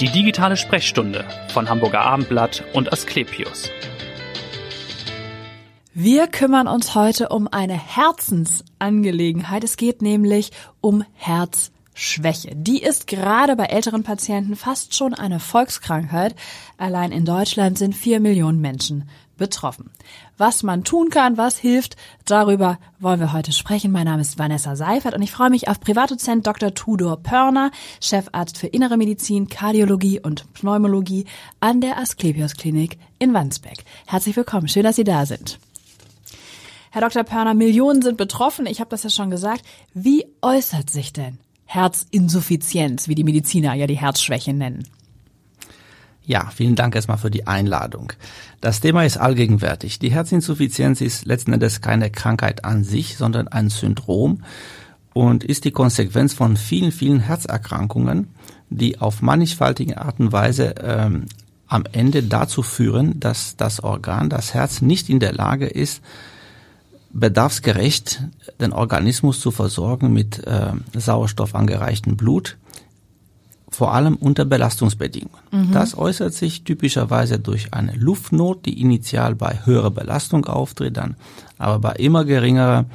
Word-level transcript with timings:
Die 0.00 0.08
digitale 0.08 0.56
Sprechstunde 0.56 1.24
von 1.48 1.68
Hamburger 1.68 2.02
Abendblatt 2.02 2.62
und 2.72 2.92
Asklepios. 2.92 3.68
Wir 5.92 6.28
kümmern 6.28 6.68
uns 6.68 6.94
heute 6.94 7.30
um 7.30 7.48
eine 7.48 7.74
Herzensangelegenheit. 7.74 9.64
Es 9.64 9.76
geht 9.76 10.00
nämlich 10.00 10.52
um 10.80 11.04
Herzschwäche. 11.14 12.52
Die 12.54 12.80
ist 12.80 13.08
gerade 13.08 13.56
bei 13.56 13.64
älteren 13.64 14.04
Patienten 14.04 14.54
fast 14.54 14.94
schon 14.94 15.14
eine 15.14 15.40
Volkskrankheit. 15.40 16.36
Allein 16.76 17.10
in 17.10 17.24
Deutschland 17.24 17.76
sind 17.76 17.96
vier 17.96 18.20
Millionen 18.20 18.60
Menschen 18.60 19.08
betroffen. 19.38 19.90
Was 20.36 20.62
man 20.62 20.84
tun 20.84 21.08
kann, 21.08 21.38
was 21.38 21.56
hilft, 21.56 21.96
darüber 22.26 22.78
wollen 22.98 23.20
wir 23.20 23.32
heute 23.32 23.52
sprechen. 23.52 23.90
Mein 23.90 24.04
Name 24.04 24.20
ist 24.20 24.38
Vanessa 24.38 24.76
Seifert 24.76 25.14
und 25.14 25.22
ich 25.22 25.32
freue 25.32 25.48
mich 25.48 25.68
auf 25.68 25.80
Privatdozent 25.80 26.46
Dr. 26.46 26.74
Tudor 26.74 27.22
Pörner, 27.22 27.70
Chefarzt 28.02 28.58
für 28.58 28.66
Innere 28.66 28.98
Medizin, 28.98 29.48
Kardiologie 29.48 30.20
und 30.20 30.52
Pneumologie 30.52 31.24
an 31.60 31.80
der 31.80 31.98
Asklepios 31.98 32.54
Klinik 32.54 32.98
in 33.18 33.32
Wandsbek. 33.32 33.84
Herzlich 34.06 34.36
willkommen, 34.36 34.68
schön, 34.68 34.84
dass 34.84 34.96
Sie 34.96 35.04
da 35.04 35.24
sind. 35.24 35.58
Herr 36.90 37.02
Dr. 37.02 37.24
Pörner, 37.24 37.54
Millionen 37.54 38.02
sind 38.02 38.16
betroffen, 38.16 38.66
ich 38.66 38.80
habe 38.80 38.90
das 38.90 39.02
ja 39.04 39.10
schon 39.10 39.30
gesagt. 39.30 39.62
Wie 39.94 40.26
äußert 40.42 40.90
sich 40.90 41.12
denn 41.12 41.38
Herzinsuffizienz, 41.66 43.08
wie 43.08 43.14
die 43.14 43.24
Mediziner 43.24 43.74
ja 43.74 43.86
die 43.86 43.98
Herzschwäche 43.98 44.52
nennen? 44.52 44.84
Ja, 46.28 46.50
vielen 46.54 46.74
Dank 46.74 46.94
erstmal 46.94 47.16
für 47.16 47.30
die 47.30 47.46
Einladung. 47.46 48.12
Das 48.60 48.82
Thema 48.82 49.02
ist 49.02 49.16
allgegenwärtig. 49.16 49.98
Die 49.98 50.10
Herzinsuffizienz 50.10 51.00
ist 51.00 51.24
letzten 51.24 51.54
Endes 51.54 51.80
keine 51.80 52.10
Krankheit 52.10 52.66
an 52.66 52.84
sich, 52.84 53.16
sondern 53.16 53.48
ein 53.48 53.70
Syndrom 53.70 54.42
und 55.14 55.42
ist 55.42 55.64
die 55.64 55.70
Konsequenz 55.70 56.34
von 56.34 56.58
vielen, 56.58 56.92
vielen 56.92 57.20
Herzerkrankungen, 57.20 58.28
die 58.68 59.00
auf 59.00 59.22
mannigfaltige 59.22 60.02
Art 60.02 60.20
und 60.20 60.30
Weise 60.30 60.74
ähm, 60.82 61.28
am 61.66 61.84
Ende 61.92 62.22
dazu 62.22 62.62
führen, 62.62 63.18
dass 63.18 63.56
das 63.56 63.82
Organ, 63.82 64.28
das 64.28 64.52
Herz, 64.52 64.82
nicht 64.82 65.08
in 65.08 65.20
der 65.20 65.32
Lage 65.32 65.66
ist, 65.66 66.02
bedarfsgerecht 67.10 68.22
den 68.60 68.74
Organismus 68.74 69.40
zu 69.40 69.50
versorgen 69.50 70.12
mit 70.12 70.46
äh, 70.46 70.72
Sauerstoff 70.92 71.54
angereichten 71.54 72.18
Blut 72.18 72.58
vor 73.78 73.94
allem 73.94 74.16
unter 74.16 74.44
Belastungsbedingungen. 74.44 75.38
Mhm. 75.52 75.70
Das 75.70 75.96
äußert 75.96 76.34
sich 76.34 76.64
typischerweise 76.64 77.38
durch 77.38 77.72
eine 77.72 77.92
Luftnot, 77.92 78.66
die 78.66 78.80
initial 78.80 79.36
bei 79.36 79.60
höherer 79.64 79.92
Belastung 79.92 80.46
auftritt, 80.46 80.96
dann 80.96 81.14
aber 81.58 81.78
bei 81.78 81.92
immer 81.92 82.24
geringerer 82.24 82.86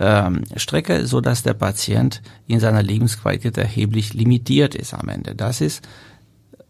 ähm, 0.00 0.44
Strecke, 0.56 1.06
so 1.06 1.20
dass 1.20 1.42
der 1.42 1.52
Patient 1.52 2.22
in 2.46 2.60
seiner 2.60 2.82
Lebensqualität 2.82 3.58
erheblich 3.58 4.14
limitiert 4.14 4.74
ist 4.74 4.94
am 4.94 5.10
Ende. 5.10 5.34
Das 5.34 5.60
ist 5.60 5.86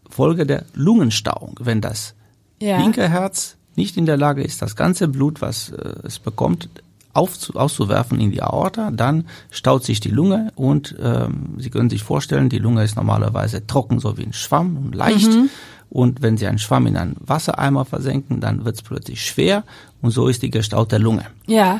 Folge 0.09 0.45
der 0.45 0.65
Lungenstauung, 0.73 1.57
wenn 1.61 1.79
das 1.79 2.15
ja. 2.61 2.81
linke 2.81 3.07
Herz 3.07 3.55
nicht 3.77 3.95
in 3.95 4.05
der 4.05 4.17
Lage 4.17 4.43
ist, 4.43 4.61
das 4.61 4.75
ganze 4.75 5.07
Blut, 5.07 5.39
was 5.39 5.69
äh, 5.69 5.93
es 6.03 6.19
bekommt, 6.19 6.67
auf, 7.13 7.55
auszuwerfen 7.55 8.19
in 8.19 8.31
die 8.31 8.41
Aorta, 8.41 8.91
dann 8.91 9.25
staut 9.51 9.83
sich 9.83 9.99
die 9.99 10.09
Lunge 10.09 10.51
und 10.55 10.95
ähm, 11.01 11.55
Sie 11.57 11.69
können 11.69 11.89
sich 11.89 12.03
vorstellen, 12.03 12.49
die 12.49 12.59
Lunge 12.59 12.83
ist 12.83 12.95
normalerweise 12.95 13.65
trocken, 13.67 13.99
so 13.99 14.17
wie 14.17 14.23
ein 14.23 14.33
Schwamm 14.33 14.77
und 14.77 14.95
leicht. 14.95 15.29
Mhm. 15.29 15.49
Und 15.89 16.23
wenn 16.23 16.37
Sie 16.37 16.47
einen 16.47 16.57
Schwamm 16.57 16.87
in 16.87 16.97
einen 16.97 17.15
Wassereimer 17.19 17.85
versenken, 17.85 18.41
dann 18.41 18.65
wird 18.65 18.77
es 18.77 18.81
plötzlich 18.81 19.23
schwer 19.23 19.63
und 20.01 20.09
so 20.09 20.27
ist 20.27 20.41
die 20.41 20.49
Gestalt 20.49 20.91
der 20.91 20.99
Lunge. 20.99 21.25
Ja. 21.45 21.79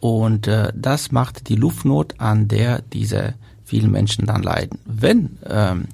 Und 0.00 0.48
äh, 0.48 0.72
das 0.74 1.12
macht 1.12 1.48
die 1.48 1.56
Luftnot, 1.56 2.14
an 2.18 2.48
der 2.48 2.80
diese 2.80 3.34
vielen 3.64 3.90
Menschen 3.90 4.26
dann 4.26 4.42
leiden. 4.42 4.78
Wenn 4.86 5.38
ähm, 5.46 5.86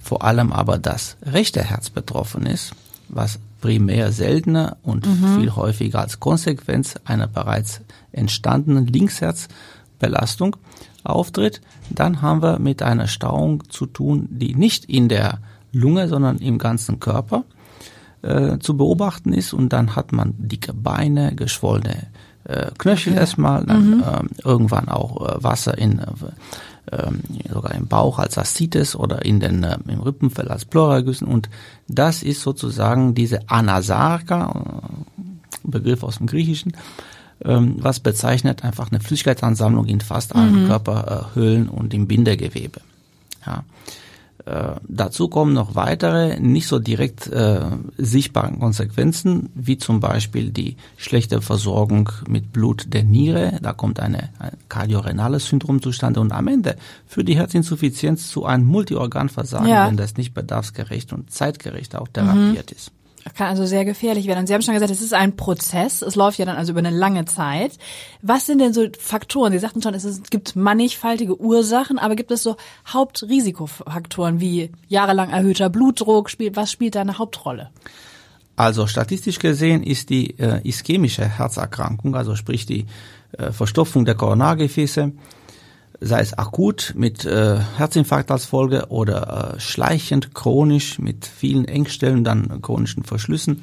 vor 0.00 0.24
allem 0.24 0.52
aber 0.52 0.78
das 0.78 1.16
rechte 1.22 1.62
Herz 1.62 1.90
betroffen 1.90 2.46
ist, 2.46 2.72
was 3.08 3.38
primär 3.60 4.12
seltener 4.12 4.76
und 4.82 5.06
mhm. 5.06 5.40
viel 5.40 5.50
häufiger 5.54 6.00
als 6.00 6.20
Konsequenz 6.20 6.94
einer 7.04 7.26
bereits 7.26 7.80
entstandenen 8.16 8.86
Linksherzbelastung 8.86 10.56
auftritt, 11.04 11.60
dann 11.90 12.22
haben 12.22 12.42
wir 12.42 12.58
mit 12.58 12.82
einer 12.82 13.06
Stauung 13.06 13.68
zu 13.68 13.86
tun, 13.86 14.28
die 14.30 14.54
nicht 14.54 14.86
in 14.86 15.08
der 15.08 15.38
Lunge, 15.72 16.08
sondern 16.08 16.38
im 16.38 16.58
ganzen 16.58 17.00
Körper 17.00 17.44
äh, 18.22 18.58
zu 18.58 18.76
beobachten 18.76 19.32
ist 19.32 19.52
und 19.52 19.72
dann 19.72 19.94
hat 19.94 20.12
man 20.12 20.34
dicke 20.38 20.72
Beine, 20.72 21.34
geschwollene 21.34 22.08
äh, 22.44 22.70
Knöchel 22.78 23.12
okay. 23.12 23.20
erstmal, 23.20 23.64
dann 23.64 23.98
mhm. 23.98 24.04
ähm, 24.06 24.28
irgendwann 24.44 24.88
auch 24.88 25.20
äh, 25.20 25.42
Wasser 25.42 25.76
in 25.76 25.98
äh, 25.98 26.06
ähm, 26.92 27.20
sogar 27.52 27.74
im 27.74 27.88
Bauch 27.88 28.18
als 28.18 28.38
Aszites 28.38 28.94
oder 28.94 29.24
in 29.24 29.40
den, 29.40 29.64
äh, 29.64 29.76
im 29.88 30.00
Rippenfell 30.00 30.48
als 30.48 30.64
Pleuragüssen. 30.64 31.26
Und 31.26 31.48
das 31.88 32.22
ist 32.22 32.42
sozusagen 32.42 33.14
diese 33.14 33.48
Anasarka, 33.48 34.52
äh, 35.18 35.22
Begriff 35.64 36.04
aus 36.04 36.18
dem 36.18 36.28
Griechischen, 36.28 36.76
was 37.40 38.00
bezeichnet 38.00 38.64
einfach 38.64 38.90
eine 38.90 39.00
Flüssigkeitsansammlung 39.00 39.86
in 39.86 40.00
fast 40.00 40.34
allen 40.34 40.64
mhm. 40.64 40.66
Körperhöhlen 40.68 41.68
und 41.68 41.92
im 41.92 42.06
Bindegewebe. 42.06 42.80
Ja. 43.44 43.64
Äh, 44.46 44.76
dazu 44.86 45.28
kommen 45.28 45.54
noch 45.54 45.74
weitere, 45.74 46.38
nicht 46.38 46.68
so 46.68 46.78
direkt 46.78 47.26
äh, 47.26 47.60
sichtbaren 47.98 48.60
Konsequenzen, 48.60 49.50
wie 49.54 49.76
zum 49.76 49.98
Beispiel 49.98 50.50
die 50.50 50.76
schlechte 50.96 51.42
Versorgung 51.42 52.10
mit 52.28 52.52
Blut 52.52 52.86
der 52.92 53.02
Niere. 53.02 53.58
Da 53.60 53.72
kommt 53.72 53.98
eine, 53.98 54.28
ein 54.38 54.52
kardiorenales 54.68 55.46
Syndrom 55.46 55.82
zustande 55.82 56.20
und 56.20 56.30
am 56.32 56.46
Ende 56.46 56.76
führt 57.08 57.28
die 57.28 57.36
Herzinsuffizienz 57.36 58.28
zu 58.28 58.44
einem 58.44 58.66
Multiorganversagen, 58.66 59.68
ja. 59.68 59.88
wenn 59.88 59.96
das 59.96 60.16
nicht 60.16 60.32
bedarfsgerecht 60.32 61.12
und 61.12 61.32
zeitgerecht 61.32 61.96
auch 61.96 62.08
therapiert 62.08 62.70
mhm. 62.70 62.76
ist 62.76 62.92
kann 63.34 63.48
also 63.48 63.66
sehr 63.66 63.84
gefährlich 63.84 64.26
werden. 64.26 64.40
Und 64.40 64.46
Sie 64.46 64.54
haben 64.54 64.62
schon 64.62 64.74
gesagt, 64.74 64.92
es 64.92 65.02
ist 65.02 65.14
ein 65.14 65.36
Prozess. 65.36 66.02
Es 66.02 66.14
läuft 66.14 66.38
ja 66.38 66.44
dann 66.44 66.56
also 66.56 66.72
über 66.72 66.80
eine 66.80 66.90
lange 66.90 67.24
Zeit. 67.24 67.72
Was 68.22 68.46
sind 68.46 68.60
denn 68.60 68.72
so 68.72 68.86
Faktoren? 68.98 69.52
Sie 69.52 69.58
sagten 69.58 69.82
schon, 69.82 69.94
es, 69.94 70.22
gibt 70.30 70.56
mannigfaltige 70.56 71.40
Ursachen, 71.40 71.98
aber 71.98 72.16
gibt 72.16 72.30
es 72.30 72.42
so 72.42 72.56
Hauptrisikofaktoren 72.86 74.40
wie 74.40 74.70
jahrelang 74.88 75.30
erhöhter 75.30 75.70
Blutdruck? 75.70 76.30
Spielt, 76.30 76.56
was 76.56 76.70
spielt 76.70 76.94
da 76.94 77.00
eine 77.00 77.18
Hauptrolle? 77.18 77.70
Also 78.56 78.86
statistisch 78.86 79.38
gesehen 79.38 79.82
ist 79.82 80.08
die 80.08 80.38
äh, 80.38 80.66
ischämische 80.66 81.26
Herzerkrankung, 81.26 82.16
also 82.16 82.36
sprich 82.36 82.64
die 82.64 82.86
äh, 83.32 83.52
Verstopfung 83.52 84.06
der 84.06 84.14
Koronargefäße, 84.14 85.12
sei 86.00 86.20
es 86.20 86.36
akut 86.36 86.94
mit 86.96 87.24
äh, 87.24 87.58
Herzinfarkt 87.76 88.30
als 88.30 88.44
Folge 88.44 88.86
oder 88.88 89.54
äh, 89.56 89.60
schleichend 89.60 90.34
chronisch 90.34 90.98
mit 90.98 91.26
vielen 91.26 91.64
Engstellen, 91.64 92.24
dann 92.24 92.60
chronischen 92.62 93.04
Verschlüssen, 93.04 93.62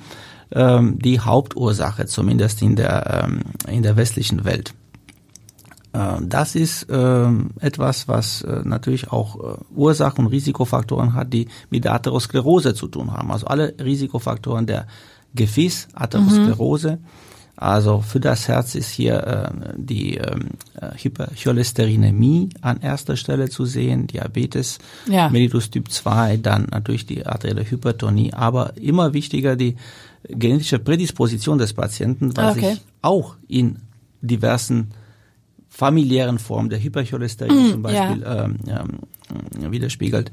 ähm, 0.51 0.99
die 0.99 1.19
Hauptursache, 1.19 2.05
zumindest 2.05 2.61
in 2.61 2.75
der, 2.75 3.25
ähm, 3.25 3.41
in 3.67 3.83
der 3.83 3.95
westlichen 3.97 4.45
Welt. 4.45 4.73
Äh, 5.93 6.17
das 6.21 6.55
ist 6.55 6.89
äh, 6.89 7.27
etwas, 7.59 8.07
was 8.07 8.41
äh, 8.41 8.61
natürlich 8.63 9.11
auch 9.11 9.35
äh, 9.35 9.57
Ursachen 9.75 10.25
und 10.25 10.31
Risikofaktoren 10.31 11.13
hat, 11.13 11.33
die 11.33 11.47
mit 11.69 11.85
der 11.85 11.93
Atherosklerose 11.93 12.73
zu 12.73 12.87
tun 12.87 13.11
haben. 13.11 13.31
Also 13.31 13.47
alle 13.47 13.75
Risikofaktoren 13.79 14.65
der 14.65 14.87
Gefäßatherosklerose. 15.35 16.97
Mhm 16.97 17.32
also 17.55 18.01
für 18.01 18.19
das 18.19 18.47
Herz 18.47 18.73
ist 18.73 18.89
hier 18.89 19.27
äh, 19.27 19.73
die 19.77 20.17
ähm, 20.17 20.49
äh, 20.79 20.89
Hypercholesterinämie 20.97 22.49
an 22.61 22.81
erster 22.81 23.15
Stelle 23.15 23.49
zu 23.49 23.65
sehen, 23.65 24.07
Diabetes, 24.07 24.79
ja. 25.07 25.29
Mellitus 25.29 25.69
Typ 25.69 25.91
2, 25.91 26.37
dann 26.37 26.67
natürlich 26.71 27.05
die 27.05 27.25
arterielle 27.25 27.69
Hypertonie, 27.69 28.33
aber 28.33 28.75
immer 28.77 29.13
wichtiger 29.13 29.55
die 29.55 29.75
genetische 30.27 30.79
Prädisposition 30.79 31.57
des 31.57 31.73
Patienten, 31.73 32.35
weil 32.35 32.51
okay. 32.51 32.71
sich 32.71 32.81
auch 33.01 33.35
in 33.47 33.77
diversen 34.21 34.91
familiären 35.69 36.39
Formen 36.39 36.69
der 36.69 36.81
Hypercholesterinämie 36.81 37.69
mm, 37.69 37.71
zum 37.71 37.81
Beispiel 37.81 38.21
ja. 38.21 38.45
ähm, 38.45 38.57
ähm, 38.67 39.71
widerspiegelt. 39.71 40.31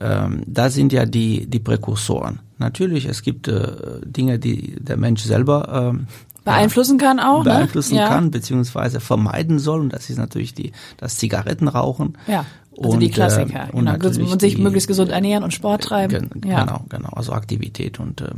Ähm, 0.00 0.42
da 0.46 0.70
sind 0.70 0.92
ja 0.92 1.06
die, 1.06 1.46
die 1.46 1.60
Präkursoren. 1.60 2.40
Natürlich, 2.58 3.06
es 3.06 3.22
gibt 3.22 3.48
äh, 3.48 4.00
Dinge, 4.04 4.38
die 4.38 4.76
der 4.80 4.96
Mensch 4.96 5.22
selber 5.22 5.92
ähm, 5.92 6.06
beeinflussen 6.44 6.98
kann 6.98 7.20
auch. 7.20 7.44
Ne? 7.44 7.50
Beeinflussen 7.50 7.96
ne? 7.96 8.06
kann, 8.06 8.30
beziehungsweise 8.30 9.00
vermeiden 9.00 9.58
soll. 9.58 9.80
Und 9.80 9.92
das 9.92 10.10
ist 10.10 10.18
natürlich 10.18 10.54
die, 10.54 10.72
das 10.96 11.16
Zigarettenrauchen. 11.16 12.18
Ja. 12.26 12.44
Also 12.78 12.94
und, 12.94 13.00
die 13.00 13.10
Klassiker, 13.10 13.68
äh, 13.68 13.72
und, 13.72 13.84
genau. 13.84 14.30
und 14.32 14.40
sich 14.40 14.54
die, 14.56 14.62
möglichst 14.62 14.88
gesund 14.88 15.10
ernähren 15.10 15.44
und 15.44 15.52
Sport 15.52 15.84
treiben. 15.84 16.30
Gen, 16.30 16.50
ja. 16.50 16.64
Genau, 16.64 16.84
genau, 16.88 17.10
also 17.10 17.32
Aktivität 17.32 18.00
und 18.00 18.22
äh, 18.22 18.30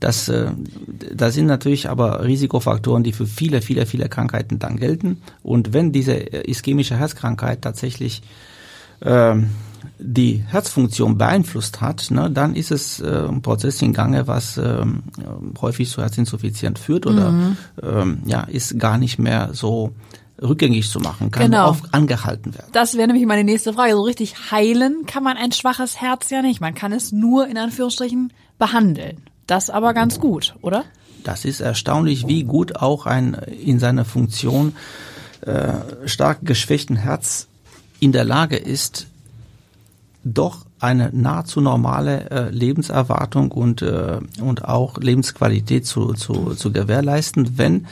das, 0.00 0.28
äh, 0.28 0.50
da 1.14 1.30
sind 1.30 1.44
natürlich 1.44 1.90
aber 1.90 2.24
Risikofaktoren, 2.24 3.02
die 3.02 3.12
für 3.12 3.26
viele, 3.26 3.60
viele, 3.60 3.84
viele 3.84 4.08
Krankheiten 4.08 4.58
dann 4.58 4.78
gelten. 4.78 5.20
Und 5.42 5.74
wenn 5.74 5.92
diese 5.92 6.14
ischämische 6.14 6.96
Herzkrankheit 6.96 7.60
tatsächlich 7.60 8.22
ähm, 9.02 9.50
die 9.98 10.44
Herzfunktion 10.46 11.18
beeinflusst 11.18 11.80
hat, 11.80 12.10
ne, 12.10 12.30
dann 12.30 12.54
ist 12.54 12.70
es 12.70 13.00
äh, 13.00 13.26
ein 13.28 13.42
Prozess 13.42 13.82
in 13.82 13.92
Gange, 13.92 14.26
was 14.26 14.58
ähm, 14.58 15.04
häufig 15.60 15.90
zu 15.90 16.02
Herzinsuffizient 16.02 16.78
führt 16.78 17.06
oder 17.06 17.30
mhm. 17.30 17.56
ähm, 17.82 18.22
ja, 18.26 18.42
ist 18.42 18.78
gar 18.78 18.98
nicht 18.98 19.18
mehr 19.18 19.50
so 19.52 19.92
rückgängig 20.40 20.88
zu 20.90 21.00
machen, 21.00 21.30
kann 21.30 21.44
Genau. 21.50 21.68
oft 21.68 21.94
angehalten 21.94 22.54
werden. 22.54 22.68
Das 22.72 22.96
wäre 22.96 23.06
nämlich 23.06 23.26
meine 23.26 23.44
nächste 23.44 23.72
Frage. 23.72 23.92
So 23.92 24.02
richtig 24.02 24.50
heilen 24.50 25.06
kann 25.06 25.22
man 25.22 25.36
ein 25.36 25.52
schwaches 25.52 26.00
Herz 26.00 26.30
ja 26.30 26.42
nicht. 26.42 26.60
Man 26.60 26.74
kann 26.74 26.92
es 26.92 27.12
nur 27.12 27.46
in 27.46 27.58
Anführungsstrichen 27.58 28.32
behandeln. 28.58 29.18
Das 29.46 29.70
aber 29.70 29.94
ganz 29.94 30.18
gut, 30.20 30.54
oder? 30.62 30.84
Das 31.24 31.44
ist 31.44 31.60
erstaunlich, 31.60 32.26
wie 32.26 32.44
gut 32.44 32.76
auch 32.76 33.06
ein 33.06 33.34
in 33.34 33.78
seiner 33.78 34.04
Funktion 34.04 34.74
äh, 35.42 35.74
stark 36.06 36.38
geschwächten 36.42 36.96
Herz 36.96 37.48
in 38.00 38.12
der 38.12 38.24
Lage 38.24 38.56
ist, 38.56 39.06
doch 40.24 40.66
eine 40.80 41.10
nahezu 41.12 41.60
normale 41.60 42.30
äh, 42.30 42.50
Lebenserwartung 42.50 43.50
und, 43.52 43.82
äh, 43.82 44.18
und 44.40 44.64
auch 44.64 44.98
Lebensqualität 44.98 45.86
zu, 45.86 46.12
zu, 46.14 46.54
zu 46.54 46.72
gewährleisten, 46.72 47.58
wenn 47.58 47.86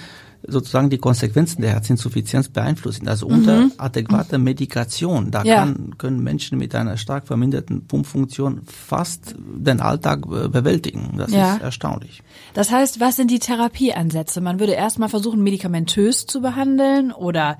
sozusagen 0.47 0.89
die 0.89 0.99
Konsequenzen 0.99 1.61
der 1.61 1.73
Herzinsuffizienz 1.73 2.49
beeinflusst 2.49 2.99
sind. 3.01 3.09
Also 3.09 3.27
unter 3.27 3.71
adäquater 3.77 4.39
Medikation, 4.39 5.31
da 5.31 5.45
Ja. 5.45 5.57
kann, 5.57 5.99
können 5.99 6.23
Menschen 6.23 6.57
mit 6.57 6.75
einer 6.75 6.97
stark 6.97 7.27
verminderten 7.27 7.87
Pumpfunktion 7.87 8.63
fast 8.65 9.35
den 9.39 9.81
Alltag 9.81 10.23
bewältigen. 10.51 11.15
Das 11.19 11.31
Ja. 11.31 11.57
ist 11.57 11.63
erstaunlich. 11.63 12.23
Das 12.55 12.71
heißt, 12.71 13.01
was 13.01 13.17
sind 13.17 13.31
die 13.31 13.39
Therapieansätze? 13.39 14.41
Man 14.41 14.61
würde 14.61 14.73
erstmal 14.73 15.11
versuchen, 15.11 15.43
medikamentös 15.43 16.25
zu 16.27 16.41
behandeln 16.41 17.13
oder 17.13 17.59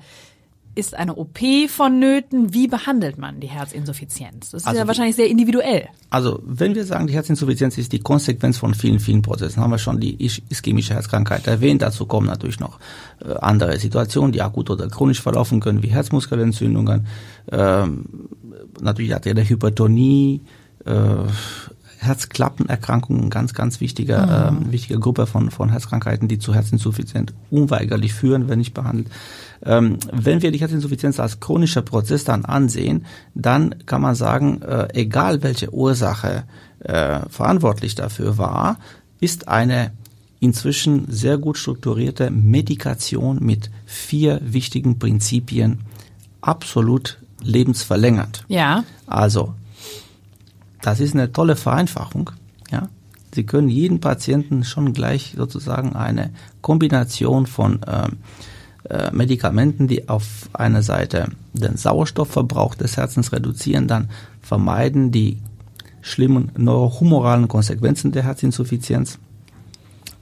ist 0.75 0.95
eine 0.95 1.15
OP 1.15 1.39
vonnöten? 1.67 2.53
Wie 2.53 2.67
behandelt 2.67 3.17
man 3.17 3.39
die 3.39 3.47
Herzinsuffizienz? 3.47 4.51
Das 4.51 4.61
ist 4.61 4.67
Also 4.67 4.79
ja 4.79 4.87
wahrscheinlich 4.87 5.15
sehr 5.15 5.27
individuell. 5.27 5.87
Also 6.09 6.41
wenn 6.45 6.75
wir 6.75 6.85
sagen, 6.85 7.07
die 7.07 7.13
Herzinsuffizienz 7.13 7.77
ist 7.77 7.91
die 7.91 7.99
Konsequenz 7.99 8.57
von 8.57 8.73
vielen, 8.73 8.99
vielen 8.99 9.21
Prozessen, 9.21 9.61
haben 9.61 9.71
wir 9.71 9.77
schon 9.77 9.99
die 9.99 10.15
isch- 10.25 10.41
ischämische 10.49 10.93
Herzkrankheit 10.93 11.47
erwähnt. 11.47 11.81
Dazu 11.81 12.05
kommen 12.05 12.27
natürlich 12.27 12.59
noch 12.59 12.79
äh, 13.23 13.33
andere 13.33 13.77
Situationen, 13.79 14.31
die 14.31 14.41
akut 14.41 14.69
oder 14.69 14.87
chronisch 14.87 15.21
verlaufen 15.21 15.59
können, 15.59 15.83
wie 15.83 15.87
Herzmuskelentzündungen, 15.87 17.05
ähm, 17.51 18.05
natürlich 18.81 19.13
arterielle 19.13 19.47
Hypertonie, 19.47 20.41
äh, 20.85 20.91
Herzklappenerkrankungen, 22.11 23.29
ganz, 23.29 23.53
ganz 23.53 23.79
wichtige, 23.79 24.15
ähm, 24.15 24.69
wichtige 24.69 24.99
Gruppe 24.99 25.27
von, 25.27 25.49
von 25.49 25.69
Herzkrankheiten, 25.69 26.27
die 26.27 26.39
zu 26.39 26.53
Herzinsuffizienz 26.53 27.31
unweigerlich 27.49 28.13
führen, 28.13 28.49
wenn 28.49 28.59
nicht 28.59 28.73
behandelt. 28.73 29.07
Ähm, 29.63 29.97
wenn 30.11 30.41
wir 30.41 30.51
die 30.51 30.59
Herzinsuffizienz 30.59 31.21
als 31.21 31.39
chronischer 31.39 31.83
Prozess 31.83 32.25
dann 32.25 32.43
ansehen, 32.43 33.05
dann 33.33 33.75
kann 33.85 34.01
man 34.01 34.15
sagen, 34.15 34.61
äh, 34.61 34.89
egal 34.93 35.41
welche 35.41 35.73
Ursache 35.73 36.43
äh, 36.79 37.21
verantwortlich 37.29 37.95
dafür 37.95 38.37
war, 38.37 38.77
ist 39.21 39.47
eine 39.47 39.91
inzwischen 40.41 41.09
sehr 41.09 41.37
gut 41.37 41.57
strukturierte 41.57 42.29
Medikation 42.29 43.37
mit 43.41 43.71
vier 43.85 44.41
wichtigen 44.43 44.99
Prinzipien 44.99 45.79
absolut 46.41 47.19
lebensverlängernd. 47.41 48.43
Ja. 48.49 48.83
Also, 49.07 49.53
das 50.81 50.99
ist 50.99 51.13
eine 51.13 51.31
tolle 51.31 51.55
Vereinfachung. 51.55 52.31
Ja? 52.71 52.89
Sie 53.33 53.45
können 53.45 53.69
jeden 53.69 53.99
Patienten 54.01 54.63
schon 54.63 54.93
gleich 54.93 55.35
sozusagen 55.37 55.95
eine 55.95 56.31
Kombination 56.61 57.45
von 57.45 57.79
ähm, 57.87 58.17
äh, 58.89 59.11
Medikamenten, 59.11 59.87
die 59.87 60.09
auf 60.09 60.49
einer 60.53 60.83
Seite 60.83 61.27
den 61.53 61.77
Sauerstoffverbrauch 61.77 62.75
des 62.75 62.97
Herzens 62.97 63.31
reduzieren, 63.31 63.87
dann 63.87 64.09
vermeiden 64.41 65.11
die 65.11 65.37
schlimmen 66.01 66.51
neurohumoralen 66.57 67.47
Konsequenzen 67.47 68.11
der 68.11 68.23
Herzinsuffizienz 68.23 69.19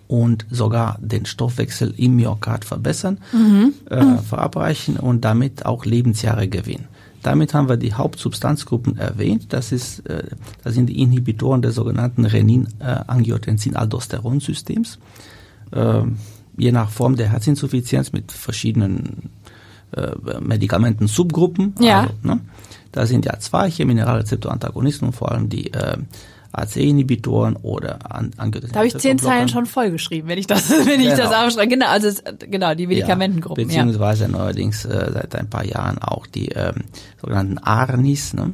und 0.07 0.45
sogar 0.49 0.97
den 1.01 1.25
Stoffwechsel 1.25 1.93
im 1.97 2.15
Myokard 2.15 2.65
verbessern, 2.65 3.19
äh, 3.89 4.17
verabreichen 4.17 4.97
und 4.97 5.23
damit 5.23 5.65
auch 5.65 5.85
Lebensjahre 5.85 6.47
gewinnen. 6.47 6.87
Damit 7.23 7.53
haben 7.53 7.69
wir 7.69 7.77
die 7.77 7.93
Hauptsubstanzgruppen 7.93 8.97
erwähnt. 8.97 9.53
Das, 9.53 9.71
ist, 9.71 9.99
äh, 10.07 10.23
das 10.63 10.73
sind 10.73 10.87
die 10.87 11.01
Inhibitoren 11.01 11.61
des 11.61 11.75
sogenannten 11.75 12.25
Renin-Angiotensin-Aldosteron-Systems. 12.25 14.97
Äh, 15.71 16.01
je 16.57 16.71
nach 16.71 16.89
Form 16.89 17.15
der 17.15 17.31
Herzinsuffizienz 17.31 18.11
mit 18.11 18.31
verschiedenen 18.31 19.29
äh, 19.91 20.39
Medikamenten-Subgruppen. 20.39 21.75
Ja. 21.79 22.01
Also, 22.01 22.13
ne? 22.23 22.39
Da 22.91 23.05
sind 23.05 23.25
ja 23.25 23.37
zwei 23.39 23.71
Mineralrezeptorantagonisten 23.77 25.09
und 25.09 25.13
vor 25.13 25.31
allem 25.31 25.49
die 25.49 25.71
äh, 25.73 25.97
AC-Inhibitoren 26.61 27.55
oder 27.57 28.11
An 28.11 28.31
Angiotensin. 28.37 28.73
Da 28.73 28.79
habe 28.79 28.87
ich 28.87 28.97
zehn 28.97 29.17
Zeilen 29.19 29.47
schon 29.49 29.65
vollgeschrieben, 29.65 30.29
wenn 30.29 30.37
ich 30.37 30.47
das, 30.47 30.69
wenn 30.85 30.99
ich 31.01 31.09
das 31.09 31.29
Genau. 31.29 31.45
aufschreibe. 31.47 31.67
Genau, 31.69 31.87
also 31.87 32.07
es, 32.07 32.23
genau 32.49 32.73
die 32.75 32.87
Medikamentengruppen. 32.87 33.69
Ja, 33.69 33.77
Ja, 33.77 33.83
beziehungsweise 33.83 34.27
neuerdings 34.29 34.85
äh, 34.85 35.11
seit 35.13 35.35
ein 35.35 35.49
paar 35.49 35.65
Jahren 35.65 35.97
auch 35.99 36.27
die 36.27 36.49
ähm, 36.49 36.75
sogenannten 37.21 37.57
ARNIs. 37.57 38.33
Ne? 38.33 38.53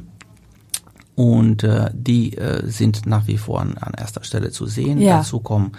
Und 1.14 1.64
äh, 1.64 1.90
die 1.94 2.36
äh, 2.36 2.66
sind 2.68 3.06
nach 3.06 3.26
wie 3.26 3.38
vor 3.38 3.60
an, 3.60 3.76
an 3.78 3.94
erster 3.96 4.22
Stelle 4.22 4.50
zu 4.50 4.66
sehen. 4.66 5.00
Ja. 5.00 5.18
Dazu 5.18 5.40
kommen 5.40 5.72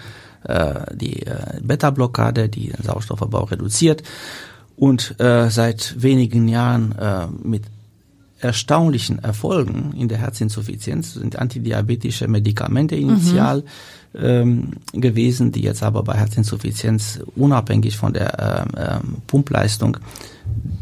äh, 0.44 0.94
die 0.94 1.22
äh, 1.26 1.60
Beta-Blockade, 1.62 2.48
die 2.48 2.68
den 2.70 2.82
Sauerstoffverbrauch 2.84 3.50
reduziert. 3.52 4.02
Und 4.76 5.18
äh, 5.20 5.48
seit 5.50 6.00
wenigen 6.02 6.48
Jahren 6.48 6.92
äh, 6.98 7.26
mit 7.42 7.64
erstaunlichen 8.40 9.18
Erfolgen 9.18 9.92
in 9.96 10.08
der 10.08 10.18
Herzinsuffizienz 10.18 11.14
sind 11.14 11.36
antidiabetische 11.36 12.28
Medikamente 12.28 12.94
initial 12.96 13.64
ähm, 14.14 14.72
gewesen, 14.92 15.52
die 15.52 15.62
jetzt 15.62 15.82
aber 15.82 16.02
bei 16.04 16.14
Herzinsuffizienz 16.14 17.20
unabhängig 17.36 17.96
von 17.96 18.12
der 18.12 18.66
ähm, 18.76 18.80
ähm, 19.08 19.16
Pumpleistung 19.26 19.96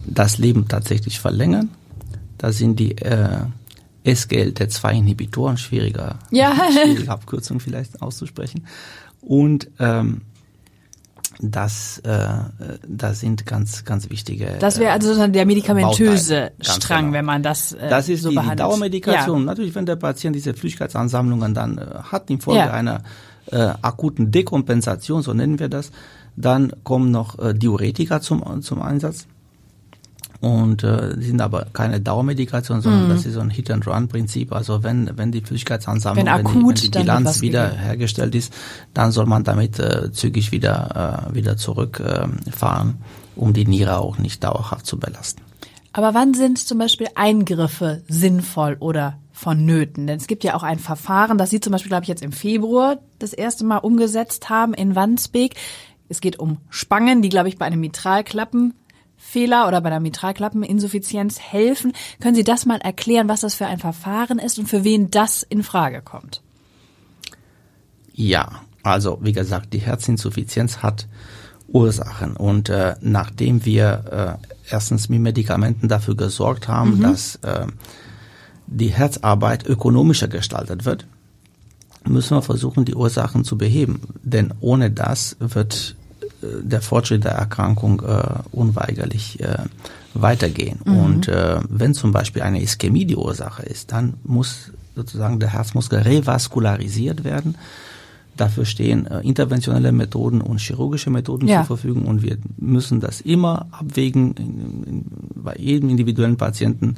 das 0.06 0.38
Leben 0.38 0.69
tatsächlich 0.69 1.19
verlängern. 1.19 1.70
Da 2.38 2.53
sind 2.53 2.79
die 2.79 2.97
äh, 2.99 3.41
SGLT2-Inhibitoren, 4.05 5.56
schwieriger, 5.56 6.19
Ja. 6.31 6.55
schwierige 6.73 7.11
Abkürzung 7.11 7.61
vielleicht 7.61 8.02
auszusprechen. 8.02 8.67
Und 9.20 9.69
ähm, 9.79 10.23
das, 11.41 11.99
äh, 11.99 12.29
das 12.87 13.21
sind 13.21 13.47
ganz, 13.47 13.85
ganz 13.85 14.11
wichtige. 14.11 14.56
Das 14.59 14.79
wäre 14.79 14.93
also 14.93 15.09
sozusagen 15.09 15.33
der 15.33 15.47
medikamentöse 15.47 16.53
Strang, 16.61 17.06
genau. 17.06 17.12
wenn 17.15 17.25
man 17.25 17.43
das 17.43 17.73
äh, 17.73 17.88
Das 17.88 18.09
ist 18.09 18.23
so 18.23 18.31
die, 18.31 18.38
die. 18.38 18.56
Dauermedikation. 18.56 19.41
Ja. 19.41 19.44
Natürlich, 19.47 19.75
wenn 19.75 19.87
der 19.87 19.97
Patient 19.97 20.35
diese 20.35 20.55
Flüssigkeitsansammlungen 20.55 21.55
dann 21.55 21.79
äh, 21.79 21.85
hat 22.11 22.31
infolge 22.31 22.61
Ja. 22.61 22.71
einer 22.71 23.03
äh, 23.50 23.56
akuten 23.83 24.31
Dekompensation, 24.31 25.23
so 25.23 25.33
nennen 25.35 25.59
wir 25.59 25.69
das, 25.69 25.91
dann 26.37 26.73
kommen 26.85 27.11
noch 27.11 27.38
äh, 27.38 27.55
Diuretika 27.55 28.21
zum, 28.21 28.62
zum 28.62 28.83
Einsatz. 28.83 29.27
Und 30.41 30.85
äh, 30.85 31.17
die 31.17 31.25
sind 31.25 31.41
aber 31.41 31.67
keine 31.73 32.00
Dauermedikation, 32.00 32.83
sondern 32.83 33.09
das 33.09 33.25
ist 33.25 33.35
so 33.35 33.41
ein 33.41 33.50
Hit-and-Run-Prinzip. 33.50 34.53
Also 34.53 34.83
wenn, 34.83 35.11
wenn 35.17 35.33
die 35.33 35.41
Flüssigkeitsansammlung, 35.41 36.27
Wenn 36.27 36.33
wenn, 36.33 36.44
die, 36.44 36.50
akut, 36.50 36.62
wenn 36.62 36.75
die 36.75 36.83
wird 36.83 36.94
was 36.94 37.03
Bilanz 37.03 37.41
wieder 37.41 37.65
gegeben. 37.65 37.83
hergestellt 37.83 38.35
ist, 38.35 38.52
dann 38.93 39.12
soll 39.12 39.26
man 39.26 39.45
damit 39.45 39.78
äh, 39.78 40.12
zügig 40.12 40.52
wieder, 40.52 41.28
äh, 41.31 41.35
wieder 41.35 41.57
zurückfahren, 41.57 42.40
äh, 42.47 42.50
fahren, 42.50 42.99
um 43.35 43.52
die 43.52 43.66
Niere 43.66 43.99
auch 43.99 44.19
nicht 44.19 44.45
dauerhaft 44.45 44.87
zu 44.87 44.99
belasten. 44.99 45.43
Aber 45.93 46.12
wann 46.12 46.35
sind 46.35 46.59
zum 46.59 46.76
Beispiel 46.76 47.09
Eingriffe 47.14 48.02
sinnvoll 48.07 48.76
oder 48.81 49.19
vonnöten? 49.33 50.07
Denn 50.07 50.19
es 50.19 50.26
gibt 50.26 50.45
ja 50.45 50.55
auch 50.55 50.62
ein 50.62 50.78
Verfahren, 50.78 51.38
das 51.38 51.49
Sie 51.49 51.61
zum 51.61 51.73
Beispiel, 51.73 51.88
glaube 51.88 52.02
ich, 52.02 52.09
jetzt 52.09 52.23
im 52.23 52.33
Februar 52.33 52.99
das 53.19 53.33
erste 53.33 53.64
Mal 53.64 53.78
umgesetzt 53.78 54.50
haben 54.50 54.75
in 54.75 54.95
Wandsbek. 54.95 55.55
Es 56.11 56.21
geht 56.21 56.38
um 56.38 56.59
Spangen, 56.69 57.23
die, 57.23 57.31
glaube 57.31 57.49
ich, 57.49 57.57
bei 57.57 57.64
einem 57.64 57.81
Mitralklappenfehler 59.16 59.68
oder 59.68 59.80
bei 59.80 59.88
einer 59.88 60.00
Mitralklappeninsuffizienz 60.00 61.38
helfen. 61.38 61.92
Können 62.20 62.35
Sie 62.35 62.44
das 62.44 62.66
mal 62.66 62.78
erklären, 62.78 63.28
was 63.28 63.40
das 63.40 63.54
für 63.54 63.66
ein 63.66 63.78
Verfahren 63.78 64.38
ist 64.38 64.58
und 64.58 64.68
für 64.68 64.85
wen 64.85 65.11
das 65.11 65.42
in 65.42 65.62
Frage 65.62 66.02
kommt? 66.02 66.42
Ja, 68.12 68.62
also 68.82 69.18
wie 69.23 69.32
gesagt, 69.32 69.73
die 69.73 69.78
Herzinsuffizienz 69.78 70.78
hat 70.78 71.06
Ursachen 71.68 72.37
und 72.37 72.68
äh, 72.68 72.94
nachdem 73.00 73.64
wir 73.64 74.38
äh, 74.40 74.73
erstens 74.73 75.08
mit 75.08 75.20
Medikamenten 75.20 75.88
dafür 75.88 76.16
gesorgt 76.16 76.68
haben, 76.68 77.00
dass 77.02 77.37
äh, 77.37 77.66
die 78.68 78.88
Herzarbeit 78.88 79.66
ökonomischer 79.66 80.28
gestaltet 80.28 80.85
wird, 80.85 81.06
müssen 82.04 82.37
wir 82.37 82.42
versuchen, 82.42 82.85
die 82.85 82.94
Ursachen 82.94 83.44
zu 83.44 83.58
beheben. 83.58 84.00
Denn 84.23 84.54
ohne 84.61 84.90
das 84.92 85.37
wird 85.40 85.96
der 86.43 86.81
Fortschritt 86.83 87.25
der 87.25 87.33
Erkrankung 87.33 88.02
äh, 88.02 88.23
unweigerlich 88.52 89.40
äh, 89.40 89.59
weitergehen. 90.14 90.81
Und 90.85 91.28
äh, 91.28 91.59
wenn 91.69 91.95
zum 91.95 92.12
Beispiel 92.12 92.43
eine 92.43 92.62
Ischämie 92.62 93.05
die 93.05 93.16
Ursache 93.16 93.62
ist, 93.62 93.93
dann 93.93 94.14
muss 94.25 94.71
sozusagen 94.95 95.40
der 95.40 95.52
Herzmuskel 95.52 96.00
revaskularisiert 96.00 97.25
werden. 97.25 97.57
Dafür 98.37 98.64
stehen 98.66 99.07
äh, 99.07 99.21
interventionelle 99.21 99.93
Methoden 99.93 100.40
und 100.40 100.61
chirurgische 100.61 101.11
Methoden 101.11 101.49
Ja. 101.49 101.59
zur 101.59 101.76
Verfügung 101.78 102.07
und 102.07 102.23
wir 102.23 102.37
müssen 102.59 103.00
das 103.00 103.21
immer 103.23 103.66
abwägen 103.71 104.35
in, 104.35 104.85
in, 104.85 105.05
bei 105.35 105.55
jedem 105.57 105.88
individuellen 105.90 106.37
Patienten 106.37 106.97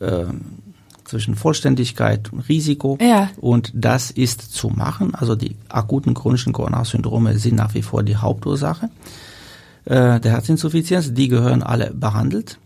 äh, 0.00 0.24
zwischen 1.06 1.34
Vollständigkeit 1.34 2.32
und 2.32 2.48
Risiko. 2.48 2.98
Ja. 3.00 3.30
Und 3.36 3.72
das 3.74 4.10
ist 4.10 4.42
zu 4.52 4.68
machen. 4.68 5.14
Also 5.14 5.34
die 5.34 5.56
akuten 5.68 6.14
chronischen 6.14 6.52
Coronarsyndrome 6.52 7.38
sind 7.38 7.56
nach 7.56 7.74
wie 7.74 7.82
vor 7.82 8.02
die 8.02 8.16
Hauptursache. 8.16 8.90
äh, 9.86 10.20
der 10.20 10.32
Herzinsuffizienz, 10.32 11.14
die 11.14 11.28
gehören 11.28 11.62
alle 11.62 11.92
behandelt. 11.94 12.58